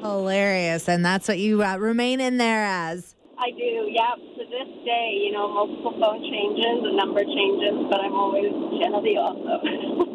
hilarious. 0.00 0.88
And 0.88 1.04
that's 1.04 1.28
what 1.28 1.36
you 1.38 1.62
uh, 1.62 1.76
remain 1.76 2.20
in 2.20 2.38
there 2.38 2.64
as. 2.64 3.14
I 3.36 3.50
do. 3.52 3.92
Yeah, 3.92 4.16
to 4.16 4.42
this 4.48 4.68
day, 4.88 5.20
you 5.20 5.32
know, 5.32 5.52
multiple 5.52 5.92
phone 6.00 6.24
changes, 6.24 6.80
a 6.80 6.96
number 6.96 7.22
changes, 7.22 7.76
but 7.92 8.00
I'm 8.00 8.14
always 8.16 8.48
Jenna 8.80 9.04
the 9.04 9.20
Awesome. 9.20 10.08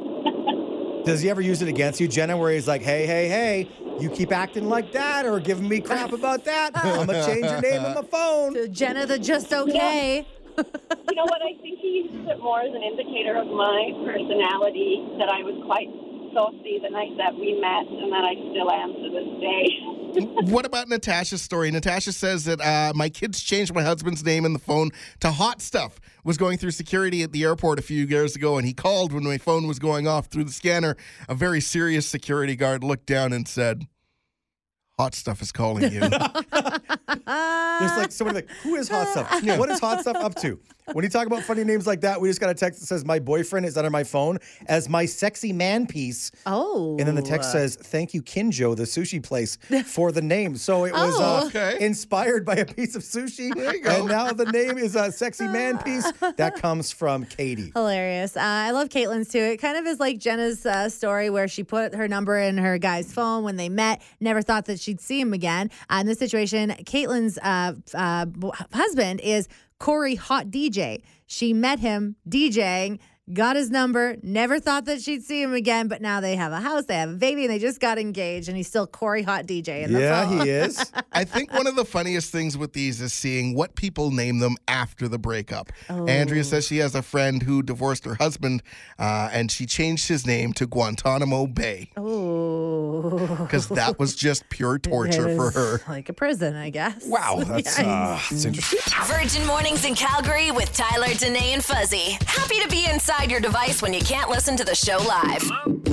Does 1.06 1.22
he 1.22 1.30
ever 1.30 1.42
use 1.42 1.62
it 1.62 1.68
against 1.68 2.00
you, 2.00 2.08
Jenna, 2.08 2.38
where 2.38 2.52
he's 2.52 2.68
like, 2.68 2.82
hey, 2.82 3.06
hey, 3.06 3.28
hey, 3.28 3.68
you 4.00 4.10
keep 4.10 4.32
acting 4.32 4.70
like 4.70 4.92
that 4.92 5.26
or 5.26 5.40
giving 5.40 5.68
me 5.68 5.80
crap 5.80 6.12
about 6.12 6.44
that? 6.46 6.72
I'm 6.76 7.06
going 7.06 7.08
to 7.08 7.26
change 7.26 7.46
your 7.46 7.62
name 7.62 7.86
on 7.86 7.94
my 7.94 8.02
phone. 8.02 8.54
To 8.64 8.68
Jenna 8.68 9.06
the 9.06 9.20
Just 9.20 9.52
Okay. 9.54 10.26
you 10.58 10.64
know 11.16 11.26
what? 11.26 11.42
I 11.42 11.54
think 11.62 11.80
he 11.80 12.06
uses 12.06 12.28
it 12.30 12.40
more 12.40 12.62
as 12.62 12.74
an 12.74 12.84
indicator 12.84 13.36
of 13.38 13.48
my 13.48 13.92
personality 14.06 15.02
that 15.18 15.30
I 15.30 15.42
was 15.44 15.58
quite 15.66 15.90
saucy 16.34 16.80
the 16.82 16.90
night 16.90 17.14
that 17.18 17.34
we 17.34 17.58
met, 17.62 17.86
and 17.90 18.12
that 18.12 18.26
I 18.26 18.34
still 18.52 18.70
am 18.70 18.94
to 18.94 19.10
this 19.10 19.30
day. 19.42 19.66
what 20.14 20.66
about 20.66 20.88
Natasha's 20.88 21.42
story? 21.42 21.72
Natasha 21.72 22.12
says 22.12 22.46
that 22.46 22.62
uh, 22.62 22.94
my 22.96 23.10
kids 23.10 23.42
changed 23.42 23.74
my 23.74 23.84
husband's 23.84 24.24
name 24.24 24.46
in 24.46 24.54
the 24.54 24.60
phone 24.60 24.92
to 25.22 25.32
Hot 25.32 25.62
Stuff. 25.62 26.00
Was 26.24 26.38
going 26.38 26.58
through 26.58 26.72
security 26.72 27.22
at 27.24 27.34
the 27.34 27.44
airport 27.44 27.80
a 27.80 27.82
few 27.82 28.06
years 28.06 28.36
ago, 28.36 28.58
and 28.58 28.66
he 28.66 28.74
called 28.74 29.12
when 29.12 29.26
my 29.26 29.38
phone 29.38 29.68
was 29.68 29.78
going 29.78 30.08
off 30.08 30.28
through 30.28 30.46
the 30.46 30.54
scanner. 30.54 30.96
A 31.28 31.36
very 31.36 31.60
serious 31.60 32.08
security 32.08 32.56
guard 32.56 32.82
looked 32.82 33.08
down 33.08 33.34
and 33.34 33.46
said, 33.46 33.88
"Hot 34.98 35.16
Stuff 35.16 35.42
is 35.42 35.52
calling 35.52 35.92
you." 35.92 36.00
There's 37.80 37.98
like 37.98 38.12
somebody 38.12 38.36
like, 38.36 38.50
who 38.62 38.76
is 38.76 38.88
Hot 38.88 39.08
Stuff? 39.10 39.44
What 39.60 39.70
is 39.70 39.80
Hot 39.82 40.00
Stuff 40.00 40.16
up 40.16 40.36
to? 40.36 40.60
When 40.94 41.04
you 41.04 41.10
talk 41.10 41.28
about 41.28 41.44
funny 41.44 41.64
names 41.64 41.88
like 41.88 42.02
that, 42.02 42.20
we 42.20 42.28
just 42.28 42.42
got 42.42 42.50
a 42.50 42.54
text 42.54 42.82
that 42.82 42.88
says, 42.88 43.06
my 43.06 43.18
boyfriend 43.20 43.66
is 43.66 43.78
under 43.78 43.90
my 43.90 44.04
phone 44.04 44.38
as 44.68 44.90
my 44.90 45.06
sexy 45.06 45.54
man 45.54 45.88
piece. 45.88 46.30
Oh. 46.46 46.98
And 47.00 47.08
then 47.08 47.16
the 47.16 47.22
text 47.22 47.52
says, 47.54 47.76
"Thank 47.78 48.14
you, 48.14 48.22
Kinjo, 48.22 48.76
the 48.76 48.84
sushi 48.84 49.24
place, 49.24 49.58
for 49.86 50.12
the 50.12 50.22
name." 50.22 50.58
So 50.58 50.84
it 50.86 50.92
was 50.94 51.16
Oh. 51.18 51.24
uh, 51.24 51.46
Okay. 51.48 51.78
inspired 51.80 52.46
by 52.46 52.56
a 52.56 52.66
piece 52.66 52.96
of 52.96 53.02
sushi, 53.04 53.54
There 53.56 53.76
you 53.76 53.82
go. 53.82 53.92
and 53.92 54.08
now 54.08 54.34
the 54.34 54.46
name 54.46 54.78
is 54.78 54.96
a 54.96 55.12
sexy 55.12 55.48
man 55.48 55.78
piece. 55.86 56.12
That 56.38 56.56
comes 56.58 56.92
from 56.92 57.26
Katie. 57.26 57.72
Hilarious. 57.74 58.36
Uh, 58.36 58.42
I 58.42 58.72
love 58.72 58.90
Caitlin's 58.90 59.30
too. 59.30 59.40
It 59.40 59.58
kind 59.58 59.78
of 59.78 59.86
is 59.86 60.00
like 60.02 60.18
Jenna's 60.18 60.66
uh, 60.66 60.90
story 60.90 61.30
where 61.30 61.48
she 61.48 61.64
put 61.64 61.96
her 61.96 62.08
number 62.10 62.38
in 62.38 62.58
her 62.58 62.78
guy's 62.78 63.12
phone 63.14 63.44
when 63.44 63.56
they 63.56 63.70
met, 63.70 64.02
never 64.20 64.42
thought 64.42 64.66
that 64.66 64.80
she'd 64.82 65.00
see 65.00 65.20
him 65.22 65.32
again. 65.34 65.70
Uh, 65.90 66.00
in 66.02 66.08
this 66.08 66.20
situation, 66.20 66.72
Caitlin's 66.84 67.38
uh, 67.40 67.74
uh, 67.94 68.26
b- 68.26 68.52
husband 68.74 69.22
is 69.22 69.48
Corey 69.84 70.16
Hot 70.16 70.48
DJ. 70.48 71.02
She 71.26 71.52
met 71.52 71.80
him 71.80 72.16
DJing. 72.30 73.00
Got 73.32 73.56
his 73.56 73.72
number, 73.72 74.18
never 74.22 74.60
thought 74.60 74.84
that 74.84 75.02
she'd 75.02 75.24
see 75.24 75.42
him 75.42 75.54
again, 75.54 75.88
but 75.88 76.02
now 76.02 76.20
they 76.20 76.36
have 76.36 76.52
a 76.52 76.60
house, 76.60 76.84
they 76.88 76.96
have 76.96 77.10
a 77.10 77.14
baby, 77.16 77.46
and 77.46 77.54
they 77.54 77.58
just 77.58 77.80
got 77.80 77.98
engaged, 77.98 78.50
and 78.50 78.58
he's 78.58 78.68
still 78.68 78.86
Corey 78.86 79.22
Hot 79.22 79.46
DJ 79.46 79.84
in 79.84 79.94
the 79.94 80.02
Yeah, 80.02 80.28
phone. 80.28 80.42
he 80.42 80.50
is. 80.50 80.92
I 81.14 81.24
think 81.24 81.54
one 81.54 81.66
of 81.66 81.78
the 81.78 81.86
funniest 81.86 82.34
things 82.34 82.58
with 82.58 82.74
these 82.74 83.00
is 83.00 83.14
seeing 83.14 83.56
what 83.56 83.76
people 83.76 84.12
name 84.12 84.40
them 84.40 84.58
after 84.68 85.08
the 85.08 85.18
breakup. 85.18 85.72
Andrea 85.88 86.44
says 86.44 86.68
she 86.68 86.80
has 86.80 86.96
a 86.96 87.02
friend 87.02 87.42
who 87.42 87.64
divorced 87.64 88.04
her 88.04 88.16
husband, 88.16 88.62
uh, 89.00 89.30
and 89.32 89.50
she 89.50 89.66
changed 89.66 90.10
his 90.10 90.28
name 90.28 90.52
to 90.54 90.68
Guantanamo 90.68 91.48
Bay 91.48 91.92
Oh. 91.96 93.38
because 93.42 93.70
that 93.70 94.00
was 94.00 94.18
just 94.18 94.50
pure 94.50 94.78
torture 94.80 95.34
for 95.38 95.50
her. 95.52 95.82
Like 95.88 96.10
a 96.10 96.14
prison, 96.14 96.58
I 96.58 96.72
guess. 96.72 97.06
Wow, 97.08 97.42
that's, 97.48 97.80
uh, 97.80 98.20
that's 98.30 98.44
interesting. 98.44 98.80
Virgin 99.06 99.48
Mornings 99.48 99.86
in 99.86 99.96
Calgary 99.96 100.52
with 100.52 100.74
Tyler, 100.74 101.14
Danae, 101.14 101.54
and 101.54 101.64
Fuzzy. 101.64 102.18
Happy 102.28 102.60
to 102.60 102.68
be 102.68 102.86
inside 102.92 103.13
your 103.22 103.40
device 103.40 103.82
when 103.82 103.94
you 103.94 104.02
can't 104.02 104.30
listen 104.30 104.58
to 104.58 104.66
the 104.66 104.76
show 104.76 104.98
live. 104.98 105.42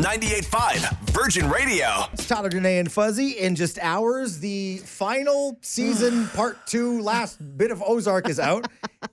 98.5 0.00 0.98
Virgin 1.11 1.48
Radio. 1.48 1.87
It's 2.12 2.26
Tyler, 2.26 2.48
Danae, 2.48 2.78
and 2.78 2.90
Fuzzy. 2.90 3.38
In 3.38 3.54
just 3.54 3.78
hours, 3.80 4.40
the 4.40 4.78
final 4.78 5.56
season, 5.61 6.26
part 6.35 6.66
two, 6.66 7.00
last 7.00 7.38
bit 7.56 7.70
of 7.70 7.83
Ozark 7.83 8.28
is 8.28 8.40
out. 8.40 8.66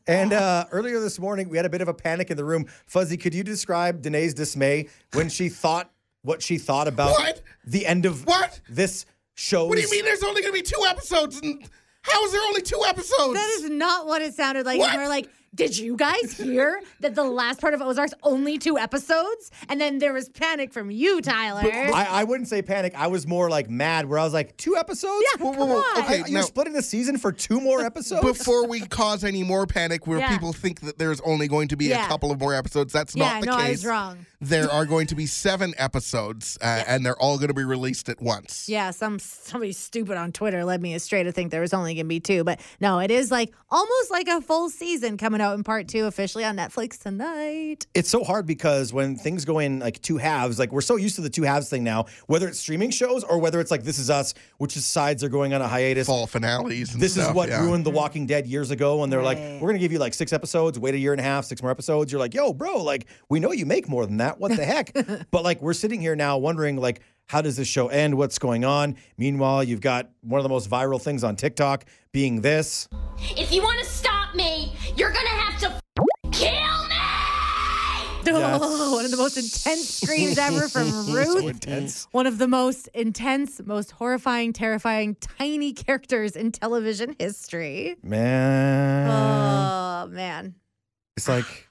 and 0.08 0.34
uh, 0.34 0.65
earlier 0.72 1.00
this 1.00 1.20
morning, 1.20 1.48
we 1.50 1.58
had 1.58 1.65
a 1.67 1.70
bit 1.70 1.82
of 1.82 1.88
a 1.89 1.93
panic 1.93 2.32
in 2.32 2.38
the 2.38 2.43
room. 2.46 2.65
Fuzzy, 2.88 3.17
could 3.17 3.36
you 3.36 3.43
describe 3.43 4.02
Danae's 4.02 4.34
dismay 4.34 4.88
when 5.13 5.30
she 5.30 5.48
thought 5.50 5.91
what 6.24 6.41
she 6.41 6.58
thought 6.58 6.88
about 6.88 7.12
What? 7.12 7.41
the 7.65 7.86
end 7.86 8.06
of 8.08 8.26
What? 8.26 8.60
this 8.67 9.06
show? 9.36 9.65
What 9.67 9.76
do 9.76 9.82
you 9.82 9.91
mean 9.91 10.06
there's 10.06 10.24
only 10.24 10.41
going 10.41 10.54
to 10.54 10.60
be 10.60 10.63
two 10.63 10.84
episodes? 10.88 11.39
And 11.41 11.63
how 12.02 12.26
is 12.26 12.32
there 12.32 12.41
only 12.41 12.62
two 12.63 12.82
episodes? 12.88 13.34
That 13.36 13.50
is 13.60 13.70
not 13.70 14.08
what 14.08 14.22
it 14.24 14.34
sounded 14.34 14.65
like. 14.65 14.80
What? 14.80 14.91
And 14.91 15.02
we're 15.02 15.08
like, 15.10 15.30
did 15.56 15.78
you 15.78 15.96
guys 15.96 16.38
hear 16.38 16.82
that 17.00 17.16
the 17.16 17.24
last 17.24 17.60
part 17.62 17.74
of 17.74 17.82
Ozark's 17.82 18.14
only 18.24 18.58
two 18.58 18.78
episodes? 18.78 19.50
And 19.70 19.80
then 19.82 19.98
there 20.00 20.14
was 20.14 20.30
panic 20.30 20.72
from 20.74 20.92
you, 20.92 21.22
Tyler. 21.22 21.62
I, 21.64 22.08
I 22.10 22.24
wouldn't 22.26 22.48
say 22.48 22.62
panic. 22.62 22.94
I 22.96 23.08
was 23.08 23.26
more 23.26 23.50
like 23.50 23.70
mad, 23.70 24.08
where 24.08 24.20
I 24.20 24.24
was 24.24 24.34
like, 24.34 24.56
two 24.58 24.76
episodes? 24.76 25.26
Yeah, 25.36 25.44
Whoa, 25.44 25.52
whoa, 25.52 25.58
come 25.58 25.70
whoa. 25.70 25.76
on. 25.78 26.00
Okay, 26.04 26.18
You're 26.28 26.40
now- 26.40 26.42
splitting 26.42 26.74
the 26.74 26.82
season 26.82 27.18
for 27.18 27.32
two 27.32 27.60
more 27.60 27.82
episodes? 27.84 28.22
Before 28.22 28.68
we 28.68 28.82
cause 28.82 29.24
any 29.24 29.44
more 29.44 29.66
panic 29.66 30.06
where 30.06 30.20
Yeah. 30.20 30.30
people 30.32 30.54
think 30.54 30.82
that 30.82 30.98
there's 30.98 31.22
only 31.22 31.48
going 31.48 31.70
to 31.70 31.76
be 31.78 31.86
Yeah. 31.86 32.06
a 32.06 32.08
couple 32.08 32.32
of 32.32 32.40
more 32.40 32.54
episodes, 32.54 32.94
that's 32.94 33.16
yeah, 33.16 33.26
not 33.34 33.40
the 33.42 33.46
no, 33.48 33.56
case. 33.58 33.64
I 33.66 33.70
was 33.72 33.86
wrong. 33.86 34.26
There 34.40 34.72
are 34.72 34.86
going 34.86 35.08
to 35.08 35.16
be 35.16 35.26
seven 35.26 35.74
episodes, 35.80 36.60
uh, 36.62 36.84
and 36.88 37.04
they're 37.04 37.20
all 37.20 37.38
going 37.38 37.48
to 37.48 37.56
be 37.56 37.64
released 37.64 38.08
at 38.08 38.22
once. 38.22 38.70
Yeah, 38.70 38.92
some 38.92 39.18
somebody 39.18 39.72
stupid 39.72 40.16
on 40.16 40.32
Twitter 40.32 40.64
led 40.64 40.80
me 40.82 40.94
astray 40.94 41.24
to 41.24 41.32
think 41.32 41.50
there 41.52 41.62
was 41.62 41.74
only 41.74 41.96
gonna 41.96 42.06
be 42.06 42.20
two, 42.20 42.44
but 42.44 42.60
no, 42.80 43.00
it 43.00 43.10
is 43.10 43.32
like 43.32 43.52
almost 43.72 44.12
like 44.12 44.28
a 44.28 44.40
full 44.42 44.70
season 44.70 45.18
coming 45.18 45.37
out 45.41 45.56
in 45.58 45.63
part 45.63 45.88
two 45.88 46.06
officially 46.06 46.43
on 46.43 46.56
Netflix 46.56 47.00
tonight. 47.00 47.88
it's 47.93 48.10
so 48.10 48.23
hard 48.23 48.45
because 48.45 48.93
when 48.93 49.15
things 49.15 49.45
go 49.45 49.60
in 49.60 49.80
like 49.80 50.02
two 50.02 50.17
halves, 50.17 50.60
like 50.60 50.71
we're 50.71 50.82
so 50.82 50.95
used 50.95 51.15
to 51.15 51.21
the 51.21 51.30
two 51.30 51.43
halves 51.43 51.69
thing 51.69 51.84
now, 51.84 52.06
whether 52.28 52.47
it's 52.47 52.60
streaming 52.60 52.89
shows 52.91 53.23
or 53.23 53.39
whether 53.39 53.60
it's 53.60 53.71
like 53.71 53.84
This 53.84 54.00
Is 54.00 54.10
Us, 54.10 54.34
which 54.58 54.78
is 54.78 54.86
sides 54.86 55.23
are 55.23 55.30
going 55.30 55.54
on 55.54 55.62
a 55.62 55.67
hiatus. 55.67 56.08
Fall 56.08 56.28
finales. 56.28 56.93
And 56.93 57.02
This 57.02 57.17
is 57.17 57.28
what 57.32 57.50
yeah. 57.50 57.62
ruined 57.63 57.86
The 57.86 57.91
Walking 57.91 58.26
Dead 58.26 58.47
years 58.47 58.71
ago 58.71 58.97
when 58.97 59.10
they're 59.10 59.23
like, 59.23 59.38
we're 59.38 59.60
going 59.60 59.73
to 59.76 59.80
give 59.80 59.91
you 59.91 60.00
like 60.00 60.13
six 60.13 60.34
episodes, 60.34 60.80
wait 60.80 60.93
a 60.95 60.97
year 60.97 61.13
and 61.13 61.19
a 61.19 61.23
half, 61.23 61.45
six 61.45 61.62
more 61.62 61.71
episodes. 61.71 62.12
You're 62.12 62.19
like, 62.19 62.34
yo, 62.34 62.54
bro, 62.54 62.84
like, 62.84 63.08
we 63.30 63.39
know 63.39 63.52
you 63.52 63.65
make 63.65 63.88
more 63.88 64.06
than 64.06 64.17
that. 64.17 64.39
What 64.39 64.56
the 64.56 64.65
heck? 64.65 64.93
but 65.32 65.43
like, 65.43 65.62
we're 65.62 65.73
sitting 65.73 66.02
here 66.02 66.15
now 66.15 66.38
wondering, 66.38 66.78
like, 66.78 67.02
How 67.28 67.41
does 67.41 67.58
this 67.58 67.67
show 67.67 67.88
end? 67.88 68.15
What's 68.15 68.39
going 68.39 68.63
on? 68.65 68.95
Meanwhile, 69.17 69.63
you've 69.65 69.82
got 69.82 70.10
one 70.21 70.39
of 70.39 70.43
the 70.43 70.50
most 70.50 70.69
viral 70.69 71.02
things 71.02 71.23
on 71.23 71.36
TikTok 71.36 71.86
being 72.13 72.41
this. 72.41 72.88
If 73.36 73.52
you 73.52 73.62
want 73.62 73.80
to 73.80 73.86
stop 73.86 74.12
me, 74.12 74.16
you're 74.98 75.12
gonna 75.12 75.30
have 75.30 75.60
to 75.62 75.82
kill 76.32 76.52
me. 76.52 76.96
Oh, 78.30 78.40
yes. 78.40 78.60
Oh, 78.62 78.94
one 78.96 79.06
of 79.06 79.12
the 79.12 79.16
most 79.16 79.38
intense 79.38 80.02
screams 80.02 80.38
ever 80.38 80.68
from 80.68 80.88
Ruth. 81.14 81.28
So 81.40 81.48
intense. 81.48 82.08
One 82.12 82.28
of 82.28 82.38
the 82.40 82.48
most 82.50 82.90
intense, 82.94 83.62
most 83.66 83.92
horrifying, 83.92 84.52
terrifying, 84.52 85.16
tiny 85.22 85.72
characters 85.72 86.36
in 86.36 86.52
television 86.52 87.16
history. 87.18 87.96
Man. 88.04 89.10
Oh 89.10 90.08
man. 90.10 90.56
It's 91.16 91.30
like 91.30 91.66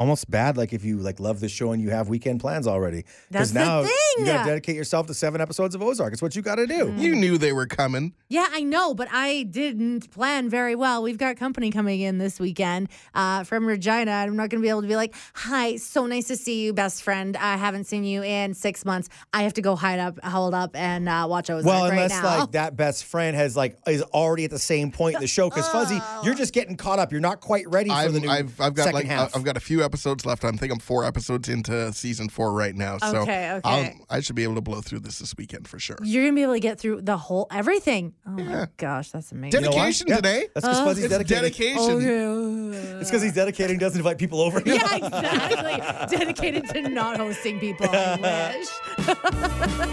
almost 0.00 0.30
bad 0.30 0.56
like 0.56 0.72
if 0.72 0.82
you 0.82 0.96
like 0.96 1.20
love 1.20 1.40
the 1.40 1.48
show 1.48 1.72
and 1.72 1.82
you 1.82 1.90
have 1.90 2.08
weekend 2.08 2.40
plans 2.40 2.66
already. 2.66 3.04
That's 3.30 3.52
Because 3.52 3.52
the 3.52 3.60
now 3.60 3.82
thing. 3.82 3.92
you 4.16 4.24
gotta 4.24 4.48
dedicate 4.48 4.74
yourself 4.74 5.06
to 5.08 5.14
seven 5.14 5.42
episodes 5.42 5.74
of 5.74 5.82
Ozark. 5.82 6.14
It's 6.14 6.22
what 6.22 6.34
you 6.34 6.40
gotta 6.40 6.66
do. 6.66 6.92
You 6.96 7.14
knew 7.14 7.36
they 7.36 7.52
were 7.52 7.66
coming. 7.66 8.14
Yeah, 8.30 8.46
I 8.50 8.62
know, 8.62 8.94
but 8.94 9.08
I 9.12 9.42
didn't 9.42 10.10
plan 10.10 10.48
very 10.48 10.74
well. 10.74 11.02
We've 11.02 11.18
got 11.18 11.36
company 11.36 11.70
coming 11.70 12.00
in 12.00 12.16
this 12.16 12.40
weekend 12.40 12.88
uh, 13.14 13.44
from 13.44 13.66
Regina. 13.66 14.10
I'm 14.10 14.36
not 14.36 14.48
going 14.48 14.60
to 14.60 14.64
be 14.64 14.70
able 14.70 14.82
to 14.82 14.88
be 14.88 14.96
like, 14.96 15.14
"Hi, 15.34 15.76
so 15.76 16.06
nice 16.06 16.28
to 16.28 16.36
see 16.36 16.62
you, 16.62 16.72
best 16.72 17.02
friend. 17.02 17.36
I 17.36 17.56
haven't 17.56 17.84
seen 17.84 18.04
you 18.04 18.22
in 18.22 18.54
six 18.54 18.84
months. 18.84 19.08
I 19.34 19.42
have 19.42 19.52
to 19.54 19.62
go 19.62 19.76
hide 19.76 19.98
up, 19.98 20.18
hold 20.24 20.54
up, 20.54 20.74
and 20.76 21.08
uh, 21.08 21.26
watch 21.28 21.50
Ozark 21.50 21.66
Well, 21.66 21.84
right 21.84 21.92
unless 21.92 22.22
now." 22.22 22.38
like 22.40 22.52
that 22.52 22.76
best 22.76 23.04
friend 23.04 23.36
has 23.36 23.54
like 23.56 23.76
is 23.86 24.00
already 24.02 24.44
at 24.44 24.50
the 24.50 24.58
same 24.58 24.90
point 24.92 25.16
in 25.16 25.20
the 25.20 25.26
show. 25.26 25.50
Because 25.50 25.68
Fuzzy, 25.68 26.00
you're 26.24 26.34
just 26.44 26.54
getting 26.54 26.76
caught 26.76 26.98
up. 26.98 27.12
You're 27.12 27.20
not 27.20 27.40
quite 27.40 27.68
ready 27.68 27.90
for 27.90 27.96
I've, 27.96 28.12
the 28.14 28.20
new 28.20 28.30
I've, 28.30 28.58
I've 28.60 28.74
got 28.74 28.84
second 28.84 28.94
like 28.94 29.06
half. 29.06 29.36
I've 29.36 29.44
got 29.44 29.56
a 29.58 29.60
few 29.60 29.80
episodes 29.82 29.89
left. 30.24 30.44
I 30.44 30.50
think 30.52 30.72
I'm 30.72 30.78
four 30.78 31.04
episodes 31.04 31.48
into 31.48 31.92
season 31.92 32.28
four 32.28 32.52
right 32.52 32.74
now. 32.74 32.98
So 32.98 33.18
Okay, 33.22 33.52
okay. 33.52 33.60
I'll, 34.08 34.16
I 34.16 34.20
should 34.20 34.36
be 34.36 34.42
able 34.44 34.54
to 34.56 34.60
blow 34.60 34.80
through 34.80 35.00
this 35.00 35.18
this 35.18 35.34
weekend 35.36 35.68
for 35.68 35.78
sure. 35.78 35.96
You're 36.02 36.24
gonna 36.24 36.34
be 36.34 36.42
able 36.42 36.54
to 36.54 36.60
get 36.60 36.78
through 36.78 37.02
the 37.02 37.16
whole 37.16 37.46
everything. 37.50 38.14
Oh 38.26 38.30
my 38.30 38.68
gosh, 38.76 39.10
that's 39.10 39.32
amazing. 39.32 39.60
You 39.60 39.66
know 39.66 39.70
why? 39.76 39.82
Dedication 39.90 40.06
Yeah, 40.08 40.16
today. 40.16 40.48
That's 40.54 40.66
because 40.66 40.78
Uh, 40.78 40.84
Fuzzy's 40.84 41.04
It's 41.04 41.12
dedicated. 41.12 41.42
dedication. 41.42 41.92
Okay. 41.92 42.98
It's 43.00 43.10
because 43.10 43.22
he's 43.22 43.34
dedicated 43.34 43.70
and 43.72 43.80
doesn't 43.80 43.98
invite 43.98 44.18
people 44.18 44.40
over. 44.40 44.60
Yeah, 44.70 44.96
exactly. 44.96 46.16
Dedicated 46.18 46.68
to 46.70 46.82
not 46.88 47.16
hosting 47.16 47.58
people. 47.58 47.86
I 47.90 48.16
wish. 48.56 48.68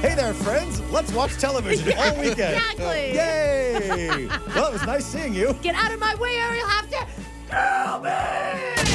hey 0.02 0.14
there, 0.16 0.34
friends. 0.34 0.80
Let's 0.92 1.12
watch 1.14 1.34
television 1.38 1.94
all 1.98 2.16
weekend. 2.20 2.56
Exactly. 2.56 3.14
Yay! 3.16 4.28
well, 4.56 4.68
it 4.68 4.74
was 4.74 4.86
nice 4.86 5.06
seeing 5.06 5.34
you. 5.34 5.54
Get 5.62 5.76
out 5.76 5.92
of 5.92 6.00
my 6.00 6.16
way, 6.16 6.40
or 6.40 6.54
you'll 6.56 6.68
have 6.68 6.90
to. 6.90 8.87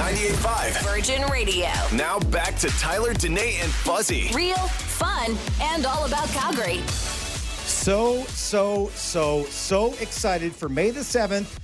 98.5. 0.00 0.82
Virgin 0.82 1.22
Radio. 1.30 1.68
Now 1.94 2.18
back 2.30 2.56
to 2.60 2.68
Tyler, 2.78 3.12
Danae, 3.12 3.58
and 3.60 3.70
Fuzzy. 3.70 4.30
Real, 4.34 4.56
fun, 4.56 5.36
and 5.60 5.84
all 5.84 6.06
about 6.06 6.26
Calgary. 6.28 6.78
So, 7.66 8.24
so, 8.24 8.88
so, 8.94 9.44
so 9.44 9.92
excited 10.00 10.56
for 10.56 10.70
May 10.70 10.90
the 10.90 11.00
7th. 11.00 11.54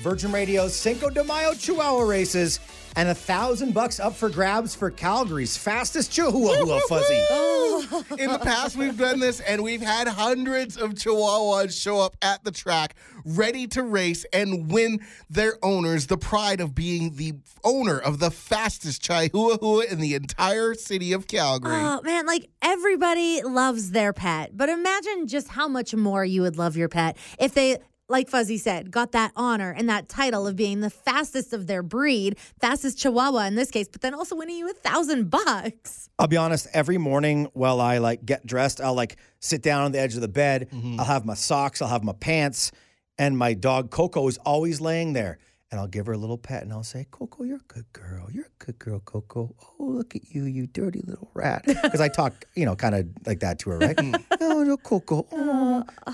Virgin 0.00 0.32
Radio's 0.32 0.74
Cinco 0.74 1.10
de 1.10 1.22
Mayo 1.22 1.52
Chihuahua 1.52 2.02
races 2.04 2.60
and 2.96 3.08
a 3.08 3.14
thousand 3.14 3.72
bucks 3.72 4.00
up 4.00 4.14
for 4.14 4.28
grabs 4.28 4.74
for 4.74 4.90
Calgary's 4.90 5.56
fastest 5.56 6.12
Chihuahua 6.12 6.80
Fuzzy. 6.88 7.24
Oh. 7.30 8.04
In 8.18 8.30
the 8.30 8.38
past, 8.38 8.76
we've 8.76 8.96
done 8.96 9.20
this, 9.20 9.40
and 9.40 9.62
we've 9.62 9.80
had 9.80 10.08
hundreds 10.08 10.76
of 10.76 10.92
Chihuahuas 10.92 11.80
show 11.80 12.00
up 12.00 12.16
at 12.20 12.44
the 12.44 12.50
track, 12.50 12.94
ready 13.24 13.66
to 13.68 13.82
race 13.82 14.24
and 14.32 14.70
win 14.70 15.00
their 15.28 15.58
owners 15.62 16.06
the 16.06 16.18
pride 16.18 16.60
of 16.60 16.74
being 16.74 17.16
the 17.16 17.34
owner 17.64 17.98
of 17.98 18.18
the 18.18 18.30
fastest 18.30 19.02
Chihuahua 19.02 19.80
in 19.90 20.00
the 20.00 20.14
entire 20.14 20.74
city 20.74 21.12
of 21.12 21.26
Calgary. 21.26 21.72
Oh 21.74 22.00
man, 22.02 22.26
like 22.26 22.48
everybody 22.62 23.42
loves 23.42 23.92
their 23.92 24.12
pet, 24.12 24.56
but 24.56 24.68
imagine 24.68 25.26
just 25.26 25.48
how 25.48 25.68
much 25.68 25.94
more 25.94 26.24
you 26.24 26.42
would 26.42 26.58
love 26.58 26.76
your 26.76 26.88
pet 26.88 27.16
if 27.38 27.54
they 27.54 27.78
like 28.10 28.28
Fuzzy 28.28 28.58
said, 28.58 28.90
got 28.90 29.12
that 29.12 29.32
honor 29.36 29.70
and 29.70 29.88
that 29.88 30.08
title 30.08 30.46
of 30.46 30.56
being 30.56 30.80
the 30.80 30.90
fastest 30.90 31.52
of 31.52 31.66
their 31.66 31.82
breed, 31.82 32.36
fastest 32.60 32.98
Chihuahua 32.98 33.46
in 33.46 33.54
this 33.54 33.70
case, 33.70 33.88
but 33.88 34.00
then 34.00 34.14
also 34.14 34.36
winning 34.36 34.56
you 34.56 34.68
a 34.68 34.74
thousand 34.74 35.30
bucks. 35.30 36.08
I'll 36.18 36.26
be 36.26 36.36
honest, 36.36 36.66
every 36.72 36.98
morning 36.98 37.48
while 37.54 37.80
I 37.80 37.98
like 37.98 38.24
get 38.26 38.44
dressed, 38.44 38.80
I'll 38.80 38.94
like 38.94 39.16
sit 39.38 39.62
down 39.62 39.84
on 39.84 39.92
the 39.92 40.00
edge 40.00 40.14
of 40.14 40.20
the 40.20 40.28
bed. 40.28 40.68
Mm-hmm. 40.72 41.00
I'll 41.00 41.06
have 41.06 41.24
my 41.24 41.34
socks, 41.34 41.80
I'll 41.80 41.88
have 41.88 42.04
my 42.04 42.12
pants, 42.12 42.72
and 43.18 43.38
my 43.38 43.54
dog 43.54 43.90
Coco 43.90 44.26
is 44.28 44.38
always 44.38 44.80
laying 44.80 45.12
there. 45.12 45.38
And 45.72 45.78
I'll 45.78 45.86
give 45.86 46.06
her 46.06 46.12
a 46.14 46.18
little 46.18 46.36
pet 46.36 46.64
and 46.64 46.72
I'll 46.72 46.82
say, 46.82 47.06
Coco, 47.12 47.44
you're 47.44 47.58
a 47.58 47.72
good 47.72 47.84
girl. 47.92 48.26
You're 48.32 48.46
a 48.46 48.64
good 48.64 48.76
girl, 48.80 48.98
Coco. 48.98 49.54
Oh, 49.78 49.84
look 49.84 50.16
at 50.16 50.22
you, 50.34 50.42
you 50.46 50.66
dirty 50.66 51.00
little 51.06 51.30
rat. 51.32 51.62
Because 51.64 52.00
I 52.00 52.08
talk, 52.08 52.44
you 52.56 52.64
know, 52.64 52.74
kind 52.74 52.92
of 52.96 53.06
like 53.24 53.38
that 53.40 53.60
to 53.60 53.70
her, 53.70 53.78
right? 53.78 53.96
Mm. 54.00 54.24
oh, 54.40 54.62
no, 54.64 54.76
Coco. 54.76 55.26
Oh, 55.30 55.59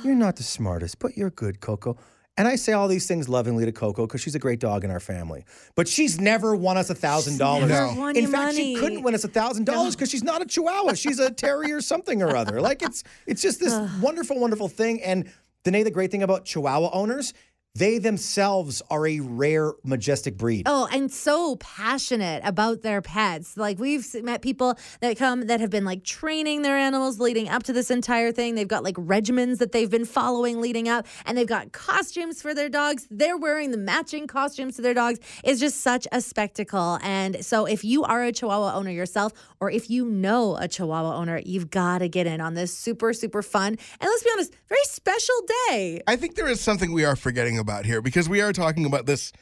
you're 0.04 0.14
not 0.14 0.36
the 0.36 0.42
smartest, 0.42 0.98
but 0.98 1.16
you're 1.16 1.30
good, 1.30 1.60
Coco. 1.60 1.96
And 2.38 2.46
I 2.46 2.56
say 2.56 2.72
all 2.74 2.86
these 2.86 3.06
things 3.06 3.30
lovingly 3.30 3.64
to 3.64 3.72
Coco 3.72 4.06
because 4.06 4.20
she's 4.20 4.34
a 4.34 4.38
great 4.38 4.60
dog 4.60 4.84
in 4.84 4.90
our 4.90 5.00
family. 5.00 5.46
But 5.74 5.88
she's 5.88 6.20
never 6.20 6.54
won 6.54 6.76
us 6.76 6.90
a 6.90 6.94
thousand 6.94 7.38
dollars. 7.38 7.68
never 7.70 7.94
won 7.98 8.14
In 8.14 8.24
you 8.24 8.30
fact, 8.30 8.56
she 8.56 8.74
couldn't 8.74 9.02
win 9.02 9.14
us 9.14 9.24
a 9.24 9.28
thousand 9.28 9.64
dollars 9.64 9.96
because 9.96 10.10
she's 10.10 10.22
not 10.22 10.42
a 10.42 10.44
Chihuahua. 10.44 10.94
She's 10.94 11.18
a 11.18 11.30
terrier 11.30 11.80
something 11.80 12.22
or 12.22 12.36
other. 12.36 12.60
Like 12.60 12.82
it's 12.82 13.04
it's 13.26 13.40
just 13.40 13.58
this 13.58 13.72
wonderful, 14.00 14.38
wonderful 14.38 14.68
thing. 14.68 15.02
And 15.02 15.30
Danae, 15.64 15.82
the 15.82 15.90
great 15.90 16.10
thing 16.10 16.22
about 16.22 16.44
Chihuahua 16.44 16.90
owners, 16.92 17.32
they 17.78 17.98
themselves 17.98 18.82
are 18.90 19.06
a 19.06 19.20
rare, 19.20 19.74
majestic 19.84 20.36
breed. 20.36 20.64
Oh, 20.66 20.88
and 20.92 21.10
so 21.10 21.56
passionate 21.56 22.42
about 22.44 22.82
their 22.82 23.02
pets. 23.02 23.56
Like 23.56 23.78
we've 23.78 24.06
met 24.22 24.42
people 24.42 24.78
that 25.00 25.16
come 25.18 25.46
that 25.46 25.60
have 25.60 25.70
been 25.70 25.84
like 25.84 26.04
training 26.04 26.62
their 26.62 26.76
animals 26.76 27.20
leading 27.20 27.48
up 27.48 27.62
to 27.64 27.72
this 27.72 27.90
entire 27.90 28.32
thing. 28.32 28.54
They've 28.54 28.66
got 28.66 28.82
like 28.82 28.96
regimens 28.96 29.58
that 29.58 29.72
they've 29.72 29.90
been 29.90 30.04
following 30.04 30.60
leading 30.60 30.88
up, 30.88 31.06
and 31.24 31.36
they've 31.36 31.46
got 31.46 31.72
costumes 31.72 32.40
for 32.40 32.54
their 32.54 32.68
dogs. 32.68 33.06
They're 33.10 33.36
wearing 33.36 33.70
the 33.70 33.78
matching 33.78 34.26
costumes 34.26 34.76
to 34.76 34.82
their 34.82 34.94
dogs. 34.94 35.18
It's 35.44 35.60
just 35.60 35.80
such 35.80 36.06
a 36.12 36.20
spectacle. 36.20 36.98
And 37.02 37.44
so, 37.44 37.66
if 37.66 37.84
you 37.84 38.04
are 38.04 38.22
a 38.24 38.32
Chihuahua 38.32 38.74
owner 38.74 38.90
yourself, 38.90 39.32
or 39.60 39.70
if 39.70 39.90
you 39.90 40.06
know 40.06 40.56
a 40.56 40.68
Chihuahua 40.68 41.16
owner, 41.16 41.40
you've 41.44 41.70
got 41.70 41.98
to 41.98 42.08
get 42.08 42.26
in 42.26 42.40
on 42.40 42.54
this 42.54 42.76
super, 42.76 43.12
super 43.12 43.42
fun 43.42 43.66
and 43.66 43.78
let's 44.00 44.22
be 44.22 44.30
honest, 44.32 44.54
very 44.68 44.84
special 44.84 45.34
day. 45.68 46.02
I 46.06 46.16
think 46.16 46.34
there 46.34 46.48
is 46.48 46.60
something 46.60 46.92
we 46.92 47.04
are 47.04 47.16
forgetting 47.16 47.58
about 47.58 47.65
here 47.84 48.00
because 48.02 48.28
we 48.28 48.40
are 48.40 48.52
talking 48.52 48.86
about 48.86 49.06
this. 49.06 49.32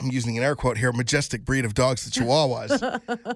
I'm 0.00 0.10
using 0.10 0.36
an 0.36 0.42
air 0.42 0.56
quote 0.56 0.78
here 0.78 0.92
majestic 0.92 1.44
breed 1.44 1.64
of 1.64 1.74
dogs, 1.74 2.04
the 2.04 2.10
Chihuahuas. 2.24 2.82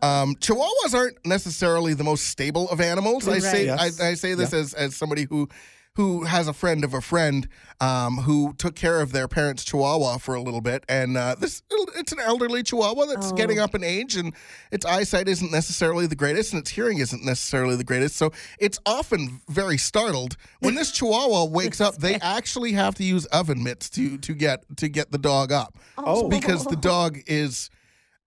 um, 0.03 0.35
Chihuahuas 0.37 0.95
aren't 0.95 1.25
necessarily 1.25 1.95
the 1.95 2.03
most 2.03 2.27
stable 2.27 2.69
of 2.71 2.81
animals. 2.81 3.29
I 3.29 3.39
say 3.39 3.67
Yes. 3.67 4.01
I, 4.01 4.09
I 4.09 4.15
say 4.15 4.35
this 4.35 4.53
as, 4.53 4.75
as 4.75 4.97
somebody 4.97 5.25
who 5.25 5.49
who 5.97 6.25
has 6.25 6.47
a 6.47 6.53
friend 6.53 6.85
of 6.85 6.95
a 6.95 7.01
friend 7.01 7.49
um, 7.81 8.19
who 8.19 8.55
took 8.55 8.75
care 8.77 9.01
of 9.01 9.13
their 9.13 9.27
parents' 9.29 9.65
Chihuahua 9.65 10.19
for 10.19 10.35
a 10.35 10.41
little 10.43 10.61
bit, 10.61 10.85
and 10.89 11.17
uh, 11.17 11.35
this 11.39 11.63
it's 11.97 12.13
an 12.13 12.21
elderly 12.21 12.63
Chihuahua 12.63 13.07
that's 13.07 13.33
getting 13.33 13.59
up 13.59 13.75
in 13.75 13.83
age, 13.83 14.15
and 14.17 14.33
its 14.71 14.85
eyesight 14.87 15.29
isn't 15.29 15.51
necessarily 15.51 16.07
the 16.07 16.17
greatest, 16.17 16.53
and 16.53 16.61
its 16.61 16.71
hearing 16.71 16.99
isn't 16.99 17.25
necessarily 17.25 17.77
the 17.77 17.85
greatest. 17.85 18.17
So 18.17 18.33
it's 18.59 18.79
often 18.87 19.41
very 19.49 19.79
startled 19.79 20.37
when 20.61 20.75
this 20.75 20.93
Chihuahua 20.97 21.47
wakes 21.47 21.81
up. 21.81 21.97
They 21.97 22.15
actually 22.23 22.73
have 22.73 22.95
to 22.97 23.05
use 23.05 23.27
oven 23.27 23.63
mitts 23.63 23.89
to 23.91 24.19
to 24.19 24.35
get 24.35 24.65
to 24.77 24.89
get 24.89 25.11
the 25.13 25.19
dog 25.19 25.51
up, 25.53 25.77
Oh. 25.99 26.29
because 26.29 26.65
the 26.65 26.77
dog 26.77 27.19
is. 27.27 27.71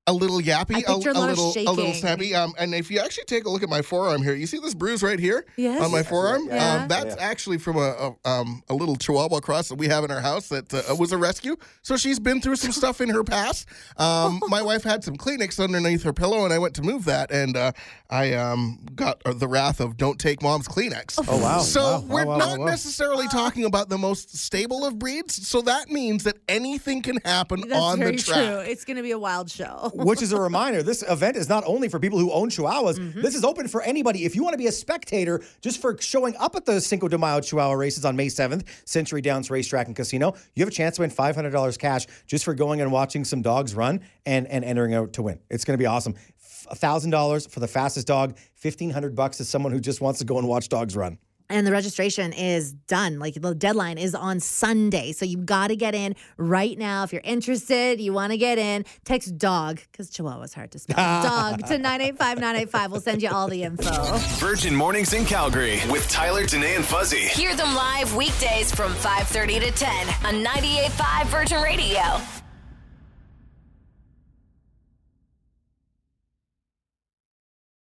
A 0.09 0.13
little 0.13 0.39
yappy, 0.41 0.75
I 0.75 0.91
a, 0.91 0.91
a 0.91 0.97
lot 0.97 1.05
of 1.07 1.37
little, 1.37 1.53
a 1.55 1.71
little 1.71 1.75
shaking. 1.75 1.93
snappy. 1.93 2.35
Um, 2.35 2.53
and 2.57 2.73
if 2.73 2.89
you 2.91 2.99
actually 2.99 3.25
take 3.25 3.45
a 3.45 3.49
look 3.49 3.63
at 3.63 3.69
my 3.69 3.81
forearm 3.81 4.21
here, 4.23 4.33
you 4.33 4.47
see 4.47 4.59
this 4.59 4.73
bruise 4.73 5.03
right 5.03 5.19
here 5.19 5.45
Yes. 5.57 5.81
on 5.83 5.91
my 5.91 6.03
forearm. 6.03 6.47
Yeah. 6.47 6.81
Um, 6.81 6.87
that's 6.87 7.15
actually 7.17 7.57
from 7.59 7.77
a, 7.77 8.15
a 8.25 8.29
um 8.29 8.63
a 8.69 8.73
little 8.73 8.95
Chihuahua 8.95 9.39
cross 9.39 9.69
that 9.69 9.75
we 9.75 9.87
have 9.87 10.03
in 10.03 10.11
our 10.11 10.21
house 10.21 10.49
that 10.49 10.73
uh, 10.73 10.95
was 10.95 11.11
a 11.11 11.17
rescue. 11.17 11.55
So 11.81 11.95
she's 11.97 12.19
been 12.19 12.41
through 12.41 12.55
some 12.57 12.71
stuff 12.71 13.01
in 13.01 13.09
her 13.09 13.23
past. 13.23 13.67
Um, 13.97 14.39
my 14.47 14.61
wife 14.61 14.83
had 14.83 15.03
some 15.03 15.15
Kleenex 15.15 15.63
underneath 15.63 16.03
her 16.03 16.13
pillow, 16.13 16.43
and 16.45 16.53
I 16.53 16.59
went 16.59 16.73
to 16.75 16.81
move 16.81 17.05
that, 17.05 17.31
and 17.31 17.55
uh, 17.55 17.71
I 18.09 18.33
um 18.33 18.79
got 18.95 19.21
uh, 19.25 19.33
the 19.33 19.47
wrath 19.47 19.79
of 19.79 19.97
"Don't 19.97 20.19
take 20.19 20.41
mom's 20.41 20.67
Kleenex." 20.67 21.19
Oh, 21.27 21.37
wow. 21.41 21.59
So 21.59 21.79
Wow, 21.81 21.99
wow, 21.99 22.05
we're 22.15 22.25
wow, 22.25 22.37
not 22.37 22.47
wow, 22.59 22.65
wow. 22.65 22.71
necessarily 22.71 23.27
talking 23.27 23.65
about 23.65 23.89
the 23.89 23.97
most 23.97 24.35
stable 24.35 24.85
of 24.85 24.97
breeds. 24.99 25.47
So 25.47 25.61
that 25.63 25.89
means 25.89 26.23
that 26.23 26.37
anything 26.47 27.01
can 27.01 27.17
happen 27.25 27.61
That's 27.67 27.73
on 27.81 27.99
very 27.99 28.15
the 28.15 28.21
track. 28.23 28.37
true. 28.37 28.59
It's 28.59 28.85
going 28.85 28.97
to 28.97 29.03
be 29.03 29.11
a 29.11 29.19
wild 29.19 29.49
show. 29.49 29.91
Which 30.05 30.21
is 30.21 30.31
a 30.31 30.39
reminder 30.39 30.81
this 30.83 31.03
event 31.03 31.35
is 31.37 31.49
not 31.49 31.63
only 31.65 31.89
for 31.89 31.99
people 31.99 32.17
who 32.19 32.31
own 32.31 32.49
Chihuahuas, 32.49 32.97
Mm-hmm. 32.99 33.21
this 33.21 33.35
is 33.35 33.43
open 33.43 33.67
for 33.67 33.81
anybody. 33.81 34.25
If 34.25 34.35
you 34.35 34.43
want 34.43 34.53
to 34.53 34.57
be 34.57 34.67
a 34.67 34.71
spectator 34.71 35.41
just 35.61 35.81
for 35.81 35.97
showing 35.99 36.35
up 36.37 36.55
at 36.55 36.65
the 36.65 36.79
Cinco 36.81 37.07
de 37.07 37.17
Mayo 37.17 37.41
Chihuahua 37.41 37.73
races 37.73 38.05
on 38.05 38.15
May 38.15 38.27
7th, 38.27 38.65
Century 38.85 39.21
Downs 39.21 39.49
Racetrack 39.51 39.87
and 39.87 39.95
Casino, 39.95 40.33
you 40.55 40.61
have 40.63 40.69
a 40.69 40.71
chance 40.75 40.95
to 40.95 41.01
win 41.01 41.11
$500 41.11 41.77
cash 41.79 42.07
just 42.27 42.45
for 42.45 42.53
going 42.53 42.81
and 42.81 42.91
watching 42.91 43.23
some 43.25 43.41
dogs 43.41 43.75
run 43.75 44.01
and, 44.25 44.47
and 44.47 44.63
entering 44.65 44.93
out 44.93 45.13
to 45.13 45.21
win. 45.21 45.39
It's 45.49 45.65
going 45.65 45.73
to 45.77 45.81
be 45.81 45.85
awesome. 45.85 46.15
$1,000 46.73 47.49
for 47.49 47.59
the 47.59 47.67
fastest 47.67 48.07
dog, 48.07 48.37
1500 48.61 49.15
bucks 49.15 49.37
to 49.37 49.45
someone 49.45 49.71
who 49.71 49.79
just 49.79 50.01
wants 50.01 50.19
to 50.19 50.25
go 50.25 50.37
and 50.37 50.47
watch 50.47 50.69
dogs 50.69 50.95
run. 50.95 51.17
And 51.49 51.65
the 51.65 51.71
registration 51.71 52.33
is 52.33 52.73
done. 52.73 53.19
Like 53.19 53.35
the 53.35 53.55
deadline 53.55 53.97
is 53.97 54.15
on 54.15 54.39
Sunday. 54.39 55.11
So 55.11 55.25
you 55.25 55.37
got 55.37 55.67
to 55.67 55.75
get 55.75 55.95
in 55.95 56.15
right 56.37 56.77
now. 56.77 57.03
If 57.03 57.11
you're 57.11 57.21
interested, 57.23 57.99
you 57.99 58.13
want 58.13 58.31
to 58.31 58.37
get 58.37 58.57
in, 58.57 58.85
text 59.03 59.37
dog, 59.37 59.81
because 59.91 60.11
Chihuahua's 60.11 60.53
hard 60.53 60.71
to 60.71 60.79
spell. 60.79 60.95
dog 61.23 61.65
to 61.67 61.77
985 61.77 62.91
We'll 62.91 63.01
send 63.01 63.21
you 63.21 63.29
all 63.29 63.47
the 63.47 63.63
info. 63.63 64.17
Virgin 64.37 64.75
Mornings 64.75 65.13
in 65.13 65.25
Calgary 65.25 65.79
with 65.89 66.07
Tyler, 66.09 66.45
Danae, 66.45 66.75
and 66.75 66.85
Fuzzy. 66.85 67.19
Hear 67.19 67.55
them 67.55 67.73
live 67.75 68.15
weekdays 68.15 68.73
from 68.73 68.93
5:30 68.93 69.59
to 69.61 69.71
10 69.71 70.07
on 70.25 70.43
98.5 70.43 71.25
Virgin 71.27 71.61
Radio. 71.61 72.19